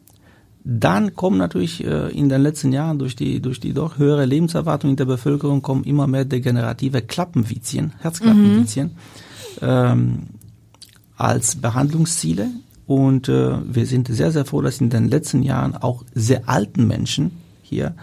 Dann 0.65 1.15
kommen 1.15 1.39
natürlich 1.39 1.85
äh, 1.85 2.09
in 2.11 2.29
den 2.29 2.43
letzten 2.43 2.73
Jahren 2.73 2.99
durch 2.99 3.17
die 3.17 3.41
durch 3.41 3.61
die 3.61 3.73
doch 3.73 3.97
höhere 3.99 4.27
Lebenserwartung 4.27 4.91
in 4.91 4.97
der 4.97 5.07
Bevölkerung 5.07 5.63
kommen 5.63 5.85
immer 5.85 6.07
mehr 6.07 6.25
degenerative 6.25 7.01
Klappenvizien, 7.01 7.93
Herzklappenvizien 8.01 8.89
mhm. 8.89 8.93
ähm, 9.63 10.19
als 11.17 11.57
Behandlungsziele 11.57 12.49
und 12.87 13.29
äh, 13.29 13.57
wir 13.65 13.87
sind 13.87 14.09
sehr 14.09 14.33
sehr 14.33 14.45
froh, 14.45 14.61
dass 14.61 14.83
in 14.83 14.91
den 14.91 15.09
letzten 15.09 15.43
Jahren 15.43 15.77
auch 15.77 16.05
sehr 16.15 16.47
alten 16.47 16.87
Menschen 16.87 17.31
hier 17.63 17.95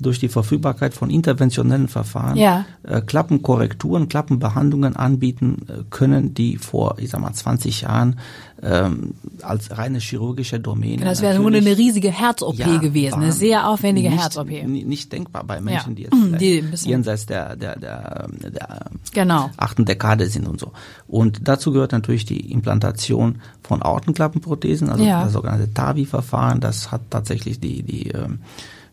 durch 0.00 0.18
die 0.18 0.28
Verfügbarkeit 0.28 0.94
von 0.94 1.10
interventionellen 1.10 1.88
Verfahren 1.88 2.36
ja. 2.36 2.64
äh, 2.82 3.00
Klappenkorrekturen, 3.00 4.08
Klappenbehandlungen 4.08 4.96
anbieten 4.96 5.66
äh, 5.68 5.82
können, 5.90 6.34
die 6.34 6.56
vor, 6.56 6.96
ich 6.98 7.10
sag 7.10 7.20
mal, 7.20 7.32
20 7.32 7.82
Jahren 7.82 8.18
ähm, 8.62 9.14
als 9.42 9.76
reine 9.76 9.98
chirurgische 9.98 10.60
Domäne. 10.60 10.96
Genau, 10.96 11.10
das 11.10 11.22
wäre 11.22 11.38
Grunde 11.38 11.58
eine 11.58 11.76
riesige 11.76 12.10
Herz-OP 12.10 12.58
ja, 12.58 12.78
gewesen, 12.78 13.22
eine 13.22 13.32
sehr 13.32 13.68
aufwendige 13.68 14.10
Herz-OP. 14.10 14.50
Nicht 14.50 15.12
denkbar 15.12 15.44
bei 15.44 15.60
Menschen, 15.60 15.96
ja. 15.96 16.08
die 16.08 16.60
jetzt 16.70 16.84
die 16.84 16.88
jenseits 16.88 17.26
der, 17.26 17.56
der, 17.56 17.78
der, 17.78 18.28
der 18.50 18.90
genau. 19.12 19.50
achten 19.56 19.84
Dekade 19.84 20.26
sind 20.26 20.46
und 20.46 20.60
so. 20.60 20.72
Und 21.08 21.48
dazu 21.48 21.72
gehört 21.72 21.92
natürlich 21.92 22.24
die 22.24 22.50
Implantation 22.52 23.40
von 23.62 23.82
Aortenklappenprothesen, 23.82 24.88
also 24.88 25.04
das 25.04 25.32
sogenannte 25.32 25.72
TAVI-Verfahren. 25.72 26.60
Das 26.60 26.90
hat 26.90 27.02
tatsächlich 27.10 27.60
die, 27.60 27.82
die 27.82 28.08
ähm, 28.08 28.40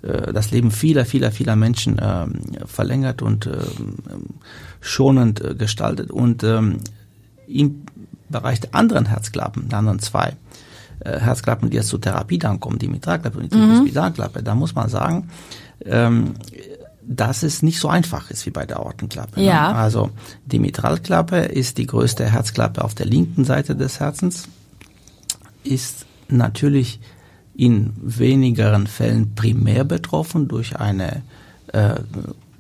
äh, 0.08 0.34
das 0.34 0.52
Leben 0.52 0.72
vieler, 0.72 1.06
vieler, 1.06 1.32
vieler 1.32 1.56
Menschen 1.56 2.00
ähm, 2.02 2.34
verlängert 2.66 3.22
und 3.22 3.48
ähm, 3.48 4.26
schonend 4.82 5.44
äh, 5.44 5.56
gestaltet. 5.56 6.12
Und 6.12 6.44
ähm, 6.44 6.80
im 7.48 7.84
Bereich 8.30 8.60
der 8.60 8.76
anderen 8.76 9.06
Herzklappen, 9.06 9.70
der 9.70 9.80
anderen 9.80 10.00
zwei 10.00 10.36
äh, 11.00 11.20
Herzklappen, 11.20 11.70
die 11.70 11.78
jetzt 11.78 11.90
zur 11.90 12.02
Therapie 12.02 12.40
dann 12.40 12.60
kommen, 12.60 12.80
die 12.80 12.88
Mitralklappe 12.88 13.38
und 13.40 13.54
die 13.54 13.58
mhm. 13.58 14.44
da 14.44 14.56
muss 14.56 14.76
man 14.76 14.90
sagen, 14.90 15.30
ähm, 15.86 16.34
dass 17.10 17.44
es 17.44 17.64
nicht 17.64 17.80
so 17.80 17.88
einfach 17.88 18.30
ist 18.30 18.46
wie 18.46 18.52
bei 18.52 18.66
der 18.66 18.80
Aortenklappe. 18.80 19.40
Ne? 19.40 19.46
Ja. 19.46 19.72
Ne? 19.72 19.78
Also 19.78 20.10
die 20.46 20.60
Mitralklappe 20.60 21.38
ist 21.38 21.78
die 21.78 21.86
größte 21.86 22.26
Herzklappe 22.26 22.84
auf 22.84 22.96
der 22.96 23.06
linken 23.06 23.46
Seite 23.46 23.76
des 23.76 24.00
Herzens, 24.00 24.50
ist 25.64 26.06
natürlich 26.28 27.00
in 27.58 27.94
wenigeren 27.98 28.88
Fällen 28.88 29.34
primär 29.34 29.84
betroffen 29.84 30.48
durch 30.48 30.80
eine 30.80 31.24
äh, 31.74 31.96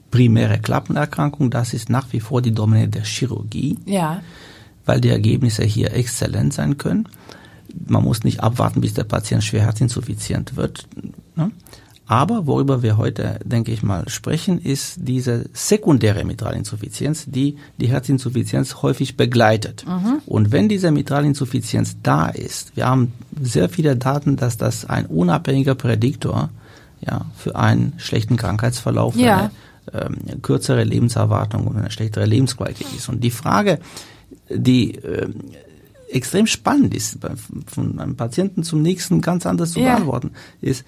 primäre 0.10 0.58
Klappenerkrankung. 0.60 1.52
Das 1.52 1.74
ist 1.74 1.90
nach 1.90 2.12
wie 2.12 2.20
vor 2.20 2.42
die 2.42 2.54
Domäne 2.54 2.88
der 2.88 3.04
Chirurgie, 3.04 3.78
ja. 3.86 4.22
weil 4.86 5.00
die 5.00 5.10
Ergebnisse 5.10 5.64
hier 5.64 5.94
exzellent 5.94 6.54
sein 6.54 6.78
können. 6.78 7.08
Man 7.88 8.04
muss 8.04 8.24
nicht 8.24 8.40
abwarten, 8.40 8.82
bis 8.82 8.96
der 8.96 9.04
Patient 9.04 9.44
schwer 9.44 9.62
herzinsuffizient 9.62 10.56
wird. 10.56 10.88
Ne? 11.36 11.52
Aber 12.08 12.48
worüber 12.48 12.82
wir 12.82 12.98
heute, 12.98 13.40
denke 13.44 13.74
ich 13.74 13.84
mal, 13.84 14.08
sprechen, 14.08 14.60
ist 14.62 14.96
diese 15.02 15.50
sekundäre 15.52 16.24
Mitralinsuffizienz, 16.24 17.26
die 17.28 17.58
die 17.78 17.88
Herzinsuffizienz 17.88 18.82
häufig 18.82 19.18
begleitet. 19.18 19.86
Mhm. 19.86 20.22
Und 20.26 20.52
wenn 20.54 20.70
diese 20.70 20.92
Mitralinsuffizienz 20.92 21.98
da 22.02 22.30
ist, 22.30 22.76
wir 22.78 22.88
haben 22.88 23.12
sehr 23.42 23.68
viele 23.68 23.98
Daten, 23.98 24.38
dass 24.38 24.56
das 24.56 24.86
ein 24.86 25.06
unabhängiger 25.06 25.76
Prädiktor 25.76 26.50
ja, 27.02 27.26
für 27.36 27.58
einen 27.58 27.94
schlechten 27.98 28.38
Krankheitsverlauf, 28.38 29.16
ja. 29.18 29.52
eine 29.94 30.06
ähm, 30.06 30.42
kürzere 30.42 30.86
Lebenserwartung 30.86 31.68
und 31.68 31.76
eine 31.76 31.92
schlechtere 31.92 32.26
Lebensqualität 32.26 32.88
ist. 32.96 33.10
Und 33.10 33.22
die 33.22 33.32
Frage, 33.32 33.80
die 34.50 34.96
äh, 34.96 35.28
extrem 36.10 36.48
spannend 36.48 36.94
ist, 36.96 37.20
von 37.66 38.00
einem 38.00 38.16
Patienten 38.16 38.64
zum 38.64 38.82
nächsten 38.82 39.20
ganz 39.20 39.46
anders 39.46 39.74
zu 39.74 39.82
ja. 39.82 39.96
beantworten, 39.96 40.32
ist, 40.62 40.86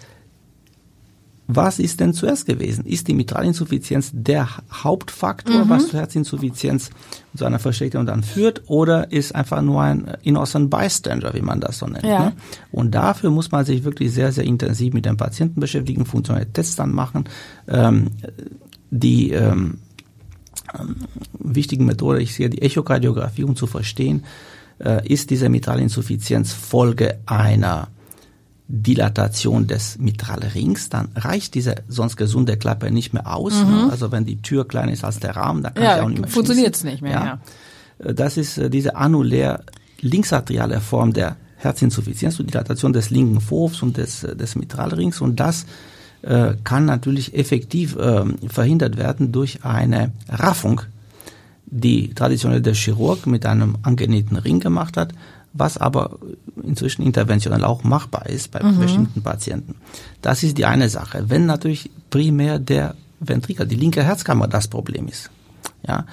was 1.52 1.80
ist 1.80 2.00
denn 2.00 2.14
zuerst 2.14 2.46
gewesen? 2.46 2.86
Ist 2.86 3.08
die 3.08 3.16
Mitralinsuffizienz 3.16 4.12
der 4.14 4.48
Hauptfaktor, 4.72 5.66
mhm. 5.66 5.70
was 5.70 5.88
zur 5.88 6.00
Herzinsuffizienz 6.00 6.92
zu 7.36 7.44
einer 7.44 7.58
Verschlechterung 7.58 8.06
dann 8.06 8.22
führt, 8.22 8.62
oder 8.68 9.12
ist 9.12 9.34
einfach 9.34 9.64
nur 9.64 9.82
ein 9.82 10.16
innocent 10.22 10.70
bystander, 10.70 11.34
wie 11.34 11.42
man 11.42 11.60
das 11.60 11.80
so 11.80 11.88
nennt? 11.88 12.06
Ja. 12.06 12.26
Ne? 12.26 12.34
Und 12.72 12.94
dafür 12.94 13.32
muss 13.32 13.50
man 13.52 13.66
sich 13.66 13.84
wirklich 13.84 14.14
sehr, 14.14 14.32
sehr 14.32 14.44
intensiv 14.44 14.94
mit 14.94 15.08
dem 15.08 15.18
Patienten 15.18 15.60
beschäftigen, 15.60 16.06
funktionelle 16.06 16.54
Tests 16.54 16.76
dann 16.76 16.94
machen, 16.94 17.24
ähm, 17.68 18.12
die 18.92 19.32
ähm, 19.32 19.80
ähm, 20.80 20.98
wichtigen 21.40 21.86
Methode, 21.86 22.22
ich 22.22 22.36
sehe 22.36 22.52
die 22.52 22.62
Echokardiographie, 22.62 23.44
um 23.44 23.56
zu 23.56 23.66
verstehen, 23.66 24.24
äh, 24.78 25.08
ist 25.12 25.32
diese 25.32 25.50
Mitralinsuffizienz 25.50 26.54
Folge 26.54 27.18
einer 27.26 27.88
Dilatation 28.72 29.66
des 29.66 29.98
Mitralrings, 29.98 30.90
dann 30.90 31.10
reicht 31.16 31.56
diese 31.56 31.76
sonst 31.88 32.18
gesunde 32.18 32.56
Klappe 32.56 32.92
nicht 32.92 33.14
mehr 33.14 33.36
aus. 33.36 33.54
Ne? 33.54 33.66
Mhm. 33.66 33.72
Ne? 33.72 33.88
Also 33.92 34.12
wenn 34.12 34.26
die 34.26 34.44
Tür 34.44 34.68
kleiner 34.68 34.92
ist 34.92 35.04
als 35.04 35.20
der 35.20 35.36
Rahmen, 35.36 35.64
dann 35.64 35.74
kann 35.74 35.84
ja, 35.84 36.04
auch 36.04 36.08
nicht 36.08 36.22
mehr 36.22 36.30
funktioniert 36.30 36.76
es 36.76 36.84
nicht 36.84 37.02
mehr. 37.02 37.12
Ja. 37.12 37.26
ja. 37.26 38.10
Äh, 38.10 38.14
das 38.14 38.38
ist 38.38 38.60
äh, 38.60 38.70
diese 38.70 38.96
annulär 38.96 39.64
linksatriale 40.02 40.82
Form 40.82 41.14
der 41.14 41.36
Herzinsuffizienz, 41.58 42.38
die 42.38 42.46
Dilatation 42.46 42.94
des 42.94 43.10
linken 43.10 43.42
Vorhofs 43.42 43.82
und 43.82 43.98
des, 43.98 44.24
äh, 44.24 44.36
des 44.36 44.56
Mitralrings 44.56 45.20
und 45.20 45.40
das 45.40 45.66
äh, 46.22 46.54
kann 46.64 46.86
natürlich 46.86 47.34
effektiv 47.34 47.96
äh, 47.96 48.24
verhindert 48.48 48.98
werden 48.98 49.32
durch 49.32 49.66
eine 49.66 50.12
Raffung, 50.30 50.82
die 51.72 52.14
traditionell 52.14 52.62
der 52.62 52.74
Chirurg 52.74 53.28
mit 53.28 53.46
einem 53.46 53.78
angenähten 53.84 54.38
Ring 54.38 54.60
gemacht 54.60 54.98
hat, 54.98 55.14
was 55.54 55.78
aber 55.78 56.18
inzwischen 56.64 57.04
interventionell 57.04 57.64
auch 57.64 57.84
machbar 57.84 58.28
ist 58.28 58.52
bei 58.52 58.62
mhm. 58.62 58.80
bestimmten 58.80 59.22
Patienten. 59.22 59.76
Das 60.22 60.44
ist 60.44 60.58
die 60.58 60.66
eine 60.66 60.90
Sache. 60.90 61.26
Wenn 61.28 61.46
natürlich 61.46 61.90
primär 62.10 62.60
der 62.60 62.96
Ventrikel, 63.20 63.68
die 63.68 63.76
linke 63.76 64.04
Herzkammer 64.04 64.48
das 64.48 64.68
Problem 64.68 65.08
ist, 65.08 65.30
ja, 65.88 66.06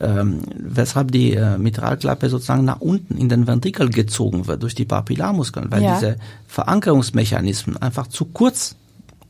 ähm, 0.00 0.40
weshalb 0.56 1.12
die 1.12 1.34
äh, 1.34 1.56
Mitralklappe 1.56 2.28
sozusagen 2.28 2.64
nach 2.64 2.80
unten 2.80 3.16
in 3.16 3.28
den 3.28 3.46
Ventrikel 3.46 3.90
gezogen 3.90 4.46
wird 4.48 4.62
durch 4.62 4.74
die 4.74 4.84
Papillarmuskeln, 4.84 5.70
weil 5.70 5.82
ja. 5.82 5.94
diese 5.94 6.16
Verankerungsmechanismen 6.48 7.76
einfach 7.76 8.08
zu 8.08 8.24
kurz 8.24 8.74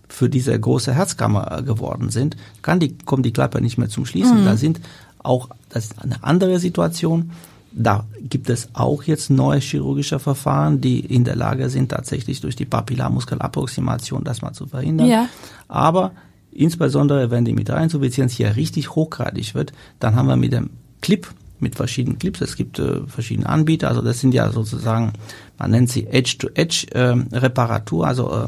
für 0.08 0.30
diese 0.30 0.58
große 0.58 0.94
Herzkammer 0.94 1.58
äh, 1.58 1.62
geworden 1.62 2.10
sind, 2.10 2.36
kann 2.62 2.80
die, 2.80 2.96
kommt 2.96 3.26
die 3.26 3.32
Klappe 3.32 3.60
nicht 3.60 3.76
mehr 3.76 3.88
zum 3.88 4.06
Schließen. 4.06 4.40
Mhm. 4.40 4.44
Da 4.46 4.56
sind 4.56 4.80
auch, 5.24 5.48
das 5.68 5.86
ist 5.86 6.02
eine 6.02 6.22
andere 6.22 6.58
Situation, 6.58 7.32
da 7.72 8.06
gibt 8.20 8.48
es 8.50 8.68
auch 8.72 9.02
jetzt 9.02 9.30
neue 9.30 9.58
chirurgische 9.58 10.20
Verfahren, 10.20 10.80
die 10.80 11.00
in 11.00 11.24
der 11.24 11.34
Lage 11.34 11.68
sind, 11.68 11.88
tatsächlich 11.88 12.40
durch 12.40 12.54
die 12.54 12.66
Papillarmuskelapproximation 12.66 14.22
das 14.22 14.42
mal 14.42 14.52
zu 14.52 14.66
verhindern. 14.66 15.08
Ja. 15.08 15.28
Aber 15.66 16.12
insbesondere, 16.52 17.32
wenn 17.32 17.44
die 17.44 17.52
Mitralinsuffizienz 17.52 18.32
hier 18.32 18.54
richtig 18.54 18.94
hochgradig 18.94 19.56
wird, 19.56 19.72
dann 19.98 20.14
haben 20.14 20.28
wir 20.28 20.36
mit 20.36 20.52
dem 20.52 20.70
Clip, 21.00 21.26
mit 21.58 21.74
verschiedenen 21.74 22.18
Clips, 22.18 22.40
es 22.40 22.54
gibt 22.56 22.78
äh, 22.78 23.00
verschiedene 23.06 23.48
Anbieter, 23.48 23.88
also 23.88 24.02
das 24.02 24.20
sind 24.20 24.34
ja 24.34 24.52
sozusagen, 24.52 25.14
man 25.58 25.72
nennt 25.72 25.90
sie 25.90 26.06
Edge-to-Edge-Reparatur, 26.06 28.04
äh, 28.04 28.08
also 28.08 28.30
äh, 28.30 28.46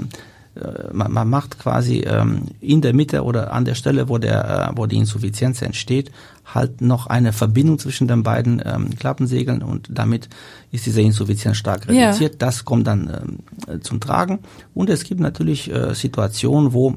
man, 0.92 1.12
man 1.12 1.28
macht 1.28 1.58
quasi 1.58 2.00
ähm, 2.00 2.42
in 2.60 2.80
der 2.80 2.94
Mitte 2.94 3.24
oder 3.24 3.52
an 3.52 3.64
der 3.64 3.74
Stelle, 3.74 4.08
wo 4.08 4.18
der, 4.18 4.70
äh, 4.70 4.76
wo 4.76 4.86
die 4.86 4.96
Insuffizienz 4.96 5.62
entsteht, 5.62 6.10
halt 6.46 6.80
noch 6.80 7.06
eine 7.06 7.32
Verbindung 7.32 7.78
zwischen 7.78 8.08
den 8.08 8.22
beiden 8.22 8.62
ähm, 8.64 8.90
Klappensegeln 8.98 9.62
und 9.62 9.88
damit 9.90 10.28
ist 10.72 10.86
diese 10.86 11.02
Insuffizienz 11.02 11.56
stark 11.56 11.88
reduziert. 11.88 12.32
Ja. 12.32 12.38
Das 12.38 12.64
kommt 12.64 12.86
dann 12.86 13.40
ähm, 13.68 13.82
zum 13.82 14.00
Tragen. 14.00 14.40
Und 14.74 14.90
es 14.90 15.04
gibt 15.04 15.20
natürlich 15.20 15.70
äh, 15.70 15.94
Situationen, 15.94 16.72
wo 16.72 16.94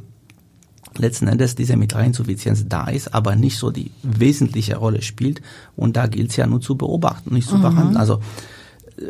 letzten 0.97 1.27
Endes 1.27 1.55
diese 1.55 1.77
Mitralinsuffizienz 1.77 2.65
da 2.67 2.87
ist, 2.87 3.13
aber 3.13 3.35
nicht 3.35 3.57
so 3.57 3.71
die 3.71 3.91
wesentliche 4.03 4.77
Rolle 4.77 5.01
spielt. 5.01 5.41
Und 5.75 5.97
da 5.97 6.07
gilt 6.07 6.31
es 6.31 6.35
ja 6.35 6.47
nur 6.47 6.61
zu 6.61 6.75
beobachten, 6.75 7.33
nicht 7.33 7.47
zu 7.49 7.57
mhm. 7.57 7.61
behandeln. 7.61 7.97
Also 7.97 8.21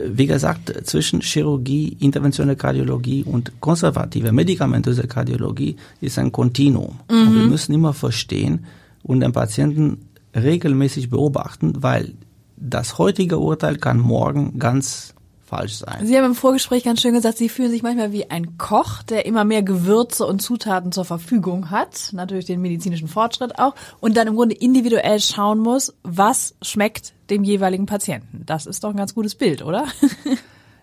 wie 0.08 0.28
gesagt, 0.28 0.74
zwischen 0.88 1.22
Chirurgie, 1.22 1.98
interventionelle 2.00 2.56
Kardiologie 2.56 3.24
und 3.24 3.60
konservative 3.60 4.32
medikamentöse 4.32 5.08
Kardiologie 5.08 5.76
ist 6.02 6.20
ein 6.20 6.32
Kontinuum. 6.32 7.00
Mhm. 7.10 7.28
Und 7.28 7.36
wir 7.36 7.46
müssen 7.48 7.74
immer 7.74 7.94
verstehen 7.94 8.66
und 9.04 9.22
den 9.22 9.32
Patienten 9.32 10.10
regelmäßig 10.36 11.10
beobachten, 11.10 11.74
weil 11.82 12.14
das 12.58 12.98
heutige 12.98 13.40
Urteil 13.40 13.78
kann 13.78 14.00
morgen 14.00 14.60
ganz 14.60 15.16
falsch 15.50 15.74
sein. 15.74 16.06
Sie 16.06 16.16
haben 16.18 16.26
im 16.26 16.36
Vorgespräch 16.36 16.84
ganz 16.84 17.02
schön 17.02 17.14
gesagt, 17.14 17.38
Sie 17.38 17.50
fühlen 17.50 17.72
sich 17.72 17.84
manchmal 17.84 18.12
wie 18.12 18.30
ein 18.30 18.58
Koch, 18.58 19.04
der 19.04 19.26
immer 19.26 19.44
mehr 19.44 19.64
Gewürze 19.64 20.26
und 20.26 20.42
Zutaten 20.42 20.92
zur 20.92 21.06
Verfügung 21.06 21.70
hat, 21.70 22.12
natürlich 22.14 22.46
den 22.46 22.62
medizinischen 22.62 23.08
Fortschritt 23.08 23.60
auch, 23.60 23.76
und 24.00 24.16
dann 24.16 24.28
im 24.28 24.36
Grunde 24.36 24.56
individuell 24.56 25.20
schauen 25.20 25.60
muss, 25.60 25.94
was 26.04 26.56
schmeckt 26.62 27.14
dem 27.30 27.44
jeweiligen 27.44 27.86
Patienten. 27.86 28.44
Das 28.46 28.66
ist 28.66 28.84
doch 28.84 28.92
ein 28.92 28.98
ganz 28.98 29.14
gutes 29.14 29.36
Bild, 29.36 29.64
oder? 29.64 29.86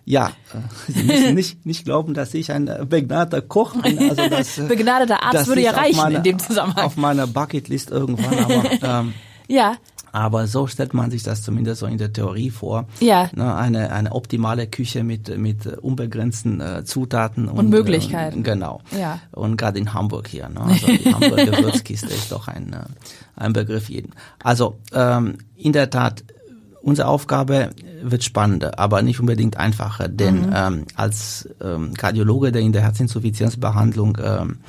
Ja, 0.08 0.28
äh, 0.28 0.92
Sie 0.92 1.02
müssen 1.02 1.35
nicht, 1.35 1.66
nicht 1.66 1.85
glauben, 1.85 2.14
dass 2.14 2.32
ich 2.32 2.52
ein 2.52 2.68
äh, 2.68 2.87
begnadeter 2.88 3.42
Koch 3.42 3.75
bin. 3.75 3.99
Also 4.08 4.28
das, 4.28 4.56
äh, 4.56 4.62
Begnadeter 4.68 5.20
Arzt 5.25 5.49
würde 5.49 5.62
ja 5.62 5.73
reichen 5.73 5.96
meine, 5.96 6.18
in 6.18 6.23
dem 6.23 6.38
Zusammenhang. 6.38 6.85
Auf 6.85 6.96
meiner 6.96 7.26
Bucketlist 7.26 7.90
irgendwann, 7.90 8.38
aber 8.38 8.70
ähm, 9.00 9.14
ja. 9.49 9.75
Aber 10.16 10.46
so 10.46 10.66
stellt 10.66 10.94
man 10.94 11.11
sich 11.11 11.25
das 11.25 11.42
zumindest 11.42 11.80
so 11.80 11.87
in 11.87 11.99
der 11.99 12.11
Theorie 12.11 12.49
vor. 12.49 12.87
Ja. 13.00 13.28
Ne, 13.35 13.54
eine, 13.54 13.92
eine 13.92 14.12
optimale 14.12 14.66
Küche 14.66 15.04
mit, 15.04 15.37
mit 15.37 15.66
unbegrenzten 15.66 16.58
äh, 16.62 16.85
Zutaten. 16.87 17.49
Und 17.49 17.68
Möglichkeiten. 17.68 18.40
Äh, 18.40 18.42
genau. 18.42 18.80
Ja. 18.99 19.20
Und 19.32 19.58
gerade 19.58 19.78
in 19.78 19.92
Hamburg 19.92 20.28
hier. 20.28 20.49
Ne? 20.49 20.62
Also 20.62 20.87
die 20.87 21.12
Hamburger 21.12 21.44
Gewürzkiste 21.58 22.06
ist 22.06 22.32
doch 22.32 22.49
ein, 22.49 22.73
äh, 22.73 22.78
ein 23.37 23.52
Begriff 23.52 23.90
jeden. 23.90 24.14
Also 24.42 24.78
ähm, 24.94 25.37
in 25.54 25.75
der 25.75 25.90
Tat, 25.90 26.25
unsere 26.80 27.08
Aufgabe 27.08 27.73
wird 28.02 28.25
spannender, 28.25 28.78
aber 28.78 29.02
nicht 29.02 29.20
unbedingt 29.20 29.58
einfacher. 29.58 30.08
Denn 30.08 30.50
ähm, 30.54 30.87
als 30.94 31.46
ähm, 31.62 31.92
Kardiologe, 31.92 32.52
der 32.52 32.62
in 32.62 32.73
der 32.73 32.80
Herzinsuffizienzbehandlung 32.80 34.16
ähm, 34.25 34.61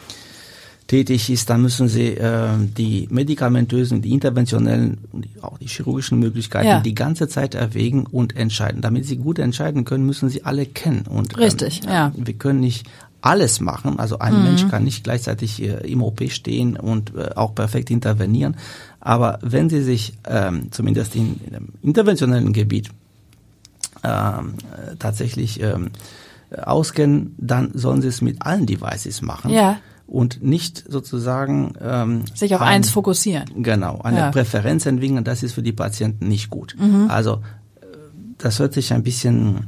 tätig 0.88 1.30
ist, 1.30 1.50
dann 1.50 1.62
müssen 1.62 1.90
sie 1.90 2.16
äh, 2.16 2.50
die 2.60 3.08
medikamentösen, 3.12 4.02
die 4.02 4.14
interventionellen 4.14 4.98
und 5.12 5.28
auch 5.42 5.58
die 5.58 5.68
chirurgischen 5.68 6.18
Möglichkeiten 6.20 6.68
Ja. 6.68 6.80
die 6.80 6.96
ganze 6.96 7.28
Zeit 7.28 7.56
erwägen 7.56 8.06
und 8.06 8.36
entscheiden. 8.36 8.82
Damit 8.82 9.06
sie 9.06 9.18
gut 9.18 9.38
entscheiden 9.38 9.84
können, 9.86 10.06
müssen 10.06 10.30
sie 10.30 10.46
alle 10.46 10.66
kennen. 10.66 11.04
Und 11.08 11.38
Richtig, 11.38 11.82
ähm, 11.84 11.90
ja. 11.92 12.12
wir 12.16 12.34
können 12.34 12.62
nicht 12.62 12.88
alles 13.22 13.60
machen. 13.60 14.00
Also 14.00 14.20
ein 14.20 14.44
Mensch 14.44 14.68
kann 14.70 14.84
nicht 14.84 15.04
gleichzeitig 15.04 15.62
äh, 15.62 15.92
im 15.92 16.02
OP 16.04 16.22
stehen 16.30 16.78
und 16.78 17.14
äh, 17.16 17.32
auch 17.36 17.54
perfekt 17.54 17.90
intervenieren. 17.90 18.56
Aber 19.02 19.40
wenn 19.42 19.70
Sie 19.70 19.82
sich 19.82 20.14
ähm, 20.28 20.72
zumindest 20.72 21.16
in, 21.16 21.40
in 21.46 21.54
dem 21.54 21.68
interventionellen 21.82 22.54
Gebiet 22.54 22.90
ähm, 24.04 24.54
äh, 24.72 24.96
tatsächlich 24.98 25.60
ähm, 25.62 25.90
auskennen, 26.56 27.36
dann 27.38 27.72
sollen 27.74 28.02
Sie 28.02 28.08
es 28.08 28.22
mit 28.22 28.42
allen 28.42 28.66
Devices 28.66 29.22
machen. 29.22 29.52
Ja. 29.52 29.80
Und 30.08 30.42
nicht 30.42 30.86
sozusagen 30.88 31.74
ähm, 31.82 32.24
Sich 32.34 32.56
auf 32.56 32.62
ein- 32.62 32.68
eins 32.76 32.90
fokussieren. 32.90 33.44
Genau, 33.62 34.00
eine 34.02 34.18
Ja. 34.20 34.28
Mhm. 34.28 34.32
Präferenz 34.32 34.86
entwickeln, 34.86 35.24
das 35.26 35.44
ist 35.44 35.54
für 35.54 35.62
die 35.62 35.74
Patienten 35.74 36.30
nicht 36.30 36.50
gut. 36.50 36.76
Also 37.10 37.42
äh, 37.82 37.86
das 38.38 38.58
hört 38.60 38.74
sich 38.74 38.94
ein 38.94 39.04
bisschen 39.04 39.68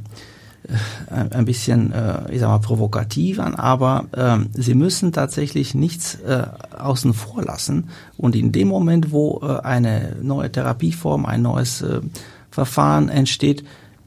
äh, 0.66 1.12
ein 1.14 1.32
ein 1.32 1.44
bisschen, 1.44 1.92
äh, 1.92 2.32
ich 2.32 2.40
sag 2.40 2.48
mal, 2.48 2.58
provokativ 2.58 3.38
an, 3.38 3.54
aber 3.54 4.06
ähm, 4.16 4.48
sie 4.54 4.74
müssen 4.74 5.12
tatsächlich 5.12 5.74
nichts 5.74 6.14
äh, 6.20 6.46
außen 6.78 7.12
vor 7.12 7.42
lassen. 7.42 7.88
Und 8.16 8.34
in 8.34 8.50
dem 8.50 8.68
Moment, 8.68 9.12
wo 9.12 9.40
äh, 9.42 9.60
eine 9.60 10.16
neue 10.22 10.50
Therapieform, 10.50 11.26
ein 11.26 11.42
neues 11.42 11.82
äh, 11.82 12.00
Verfahren 12.50 13.08
entsteht, 13.10 13.62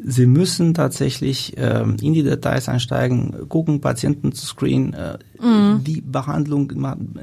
Sie 0.05 0.25
müssen 0.25 0.73
tatsächlich 0.73 1.53
ähm, 1.57 1.95
in 2.01 2.13
die 2.13 2.23
Details 2.23 2.67
einsteigen, 2.67 3.47
gucken, 3.47 3.79
Patienten 3.79 4.33
zu 4.33 4.45
screenen, 4.45 4.93
äh, 4.93 5.17
die 5.85 6.01
Behandlung, 6.01 6.71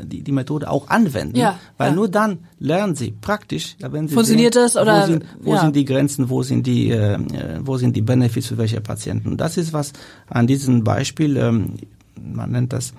die, 0.05 0.23
die 0.23 0.33
Methode 0.33 0.71
auch 0.71 0.89
anwenden, 0.89 1.37
Ja, 1.37 1.59
weil 1.79 1.91
ja. 1.91 1.95
nur 1.95 2.09
dann 2.09 2.39
lernen 2.59 2.95
Sie 2.95 3.13
praktisch, 3.13 3.77
wenn 3.81 4.09
Sie 4.09 4.15
Funktioniert 4.15 4.55
sehen, 4.55 4.63
das 4.63 4.77
oder- 4.77 5.03
wo 5.03 5.07
sind, 5.07 5.25
wo 5.41 5.55
ja. 5.55 5.61
sind 5.61 5.77
die 5.77 5.85
Grenzen, 5.85 6.31
wo 6.31 6.43
sind 6.43 6.67
die, 6.67 6.91
äh, 6.91 7.15
äh, 7.15 7.19
wo 7.63 7.77
sind 7.77 7.97
die 7.97 8.03
Benefits 8.03 8.47
für 8.49 8.59
welche 8.59 8.81
Patienten. 8.81 9.37
Das 9.37 9.57
ist 9.57 9.73
was 9.73 9.93
an 10.29 10.47
diesem 10.47 10.83
Beispiel, 10.85 11.37
ähm, 11.37 11.75
man 12.23 12.51
nennt 12.53 12.73
das 12.73 12.93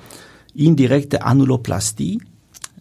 indirekte 0.53 1.23
Annuloplastie 1.23 2.21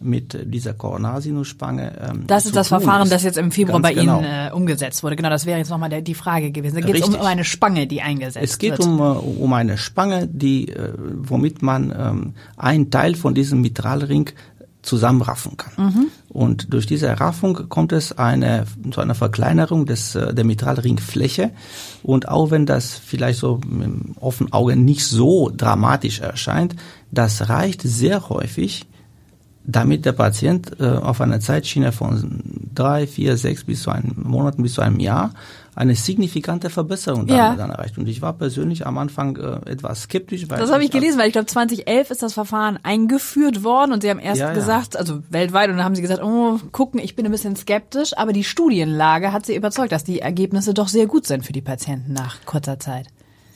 mit 0.01 0.37
dieser 0.53 0.73
Coronarsinusspange. 0.73 2.09
Ähm, 2.09 2.23
Das 2.27 2.45
ist 2.45 2.55
das 2.55 2.69
Verfahren, 2.69 3.03
ist. 3.03 3.11
das 3.11 3.23
jetzt 3.23 3.37
im 3.37 3.51
Februar 3.51 3.81
Ganz 3.81 3.95
bei 3.95 4.01
genau. 4.01 4.19
Ihnen 4.19 4.47
äh, 4.47 4.51
umgesetzt 4.53 5.03
wurde. 5.03 5.15
Genau, 5.15 5.29
das 5.29 5.45
wäre 5.45 5.57
jetzt 5.59 5.69
nochmal 5.69 6.01
die 6.01 6.15
Frage 6.15 6.51
gewesen. 6.51 6.75
Da 6.75 6.81
geht 6.81 6.95
es 7.01 7.07
um, 7.07 7.15
um 7.15 7.21
eine 7.25 7.43
Spange, 7.43 7.87
die 7.87 8.01
eingesetzt 8.01 8.43
Es 8.43 8.57
geht 8.57 8.71
wird. 8.71 8.85
um, 8.85 8.99
äh, 8.99 9.03
um 9.03 9.53
eine 9.53 9.77
Spange, 9.77 10.27
die, 10.27 10.69
äh, 10.69 10.93
womit 10.97 11.61
man 11.61 11.93
ähm, 11.97 12.33
einen 12.57 12.89
Teil 12.91 13.15
von 13.15 13.33
diesem 13.33 13.61
Mitralring 13.61 14.29
zusammenraffen 14.81 15.57
kann. 15.57 15.73
Mhm. 15.77 16.07
Und 16.29 16.73
durch 16.73 16.87
diese 16.87 17.19
Raffung 17.19 17.69
kommt 17.69 17.91
es 17.91 18.17
eine, 18.17 18.65
zu 18.91 19.01
einer 19.01 19.15
Verkleinerung 19.15 19.85
des, 19.85 20.15
äh, 20.15 20.33
der 20.33 20.43
Mitralringfläche. 20.43 21.51
Und 22.03 22.27
auch 22.27 22.51
wenn 22.51 22.65
das 22.65 22.93
vielleicht 22.93 23.39
so 23.39 23.59
im 23.69 24.15
offenen 24.19 24.51
Auge 24.53 24.75
nicht 24.75 25.05
so 25.05 25.51
dramatisch 25.55 26.19
erscheint, 26.19 26.75
das 27.11 27.49
reicht 27.49 27.81
sehr 27.83 28.29
häufig, 28.29 28.87
damit 29.63 30.05
der 30.05 30.13
Patient 30.13 30.79
äh, 30.79 30.85
auf 30.85 31.21
einer 31.21 31.39
Zeitschiene 31.39 31.91
von 31.91 32.41
drei, 32.73 33.05
vier, 33.07 33.37
sechs 33.37 33.63
bis 33.63 33.83
zu 33.83 33.91
einem 33.91 34.15
Monaten 34.23 34.63
bis 34.63 34.73
zu 34.73 34.81
einem 34.81 34.99
Jahr 34.99 35.33
eine 35.73 35.95
signifikante 35.95 36.69
Verbesserung 36.69 37.27
dann, 37.27 37.37
Ja. 37.37 37.55
dann 37.55 37.69
erreicht. 37.69 37.97
Und 37.97 38.07
ich 38.09 38.21
war 38.21 38.33
persönlich 38.33 38.85
am 38.85 38.97
Anfang 38.97 39.37
äh, 39.37 39.69
etwas 39.71 40.01
skeptisch, 40.03 40.49
weil 40.49 40.59
Das 40.59 40.71
habe 40.71 40.83
ich 40.83 40.91
gelesen, 40.91 41.17
weil 41.17 41.27
ich 41.27 41.33
glaube 41.33 41.45
2011 41.47 42.11
ist 42.11 42.21
das 42.23 42.33
Verfahren 42.33 42.77
eingeführt 42.83 43.63
worden 43.63 43.93
und 43.93 44.01
sie 44.01 44.09
haben 44.09 44.19
erst 44.19 44.41
Ja, 44.41 44.47
ja. 44.49 44.53
gesagt, 44.53 44.97
also 44.97 45.21
weltweit, 45.29 45.69
und 45.69 45.77
dann 45.77 45.85
haben 45.85 45.95
sie 45.95 46.01
gesagt, 46.01 46.21
oh, 46.23 46.59
gucken, 46.71 46.99
ich 46.99 47.15
bin 47.15 47.25
ein 47.25 47.31
bisschen 47.31 47.55
skeptisch, 47.55 48.17
aber 48.17 48.33
die 48.33 48.43
Studienlage 48.43 49.31
hat 49.31 49.45
sie 49.45 49.55
überzeugt, 49.55 49.91
dass 49.93 50.03
die 50.03 50.19
Ergebnisse 50.19 50.73
doch 50.73 50.89
sehr 50.89 51.05
gut 51.07 51.25
sind 51.25 51.45
für 51.45 51.53
die 51.53 51.61
Patienten 51.61 52.11
nach 52.13 52.35
kurzer 52.45 52.79
Zeit. 52.79 53.07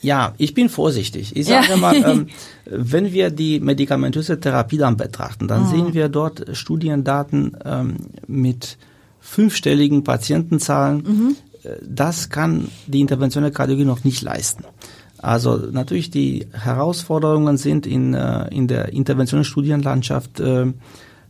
Ja, 0.05 0.33
ich 0.37 0.53
bin 0.53 0.69
vorsichtig. 0.69 1.35
Ich 1.35 1.47
Ja. 1.47 1.63
sage 1.63 1.79
mal, 1.79 1.95
ähm, 1.95 2.27
wenn 2.65 3.11
wir 3.11 3.29
die 3.31 3.59
medikamentöse 3.59 4.39
Therapie 4.39 4.77
dann 4.77 4.97
betrachten, 4.97 5.47
dann 5.47 5.67
sehen 5.67 5.93
wir 5.93 6.09
dort 6.09 6.45
Studiendaten 6.55 7.57
ähm, 7.65 7.95
mit 8.27 8.77
fünfstelligen 9.19 10.03
Patientenzahlen. 10.03 11.35
Äh, 11.63 11.69
Das 11.81 12.29
kann 12.29 12.69
die 12.87 13.01
interventionelle 13.01 13.51
Kardiologie 13.51 13.85
noch 13.93 14.03
nicht 14.03 14.21
leisten. 14.21 14.63
Also 15.17 15.57
natürlich 15.71 16.11
die 16.11 16.45
Herausforderungen 16.51 17.57
sind 17.57 17.87
in, 17.87 18.13
äh, 18.13 18.47
in 18.53 18.67
der 18.67 18.93
interventionellen 18.93 19.45
Studienlandschaft 19.45 20.39
äh, 20.39 20.67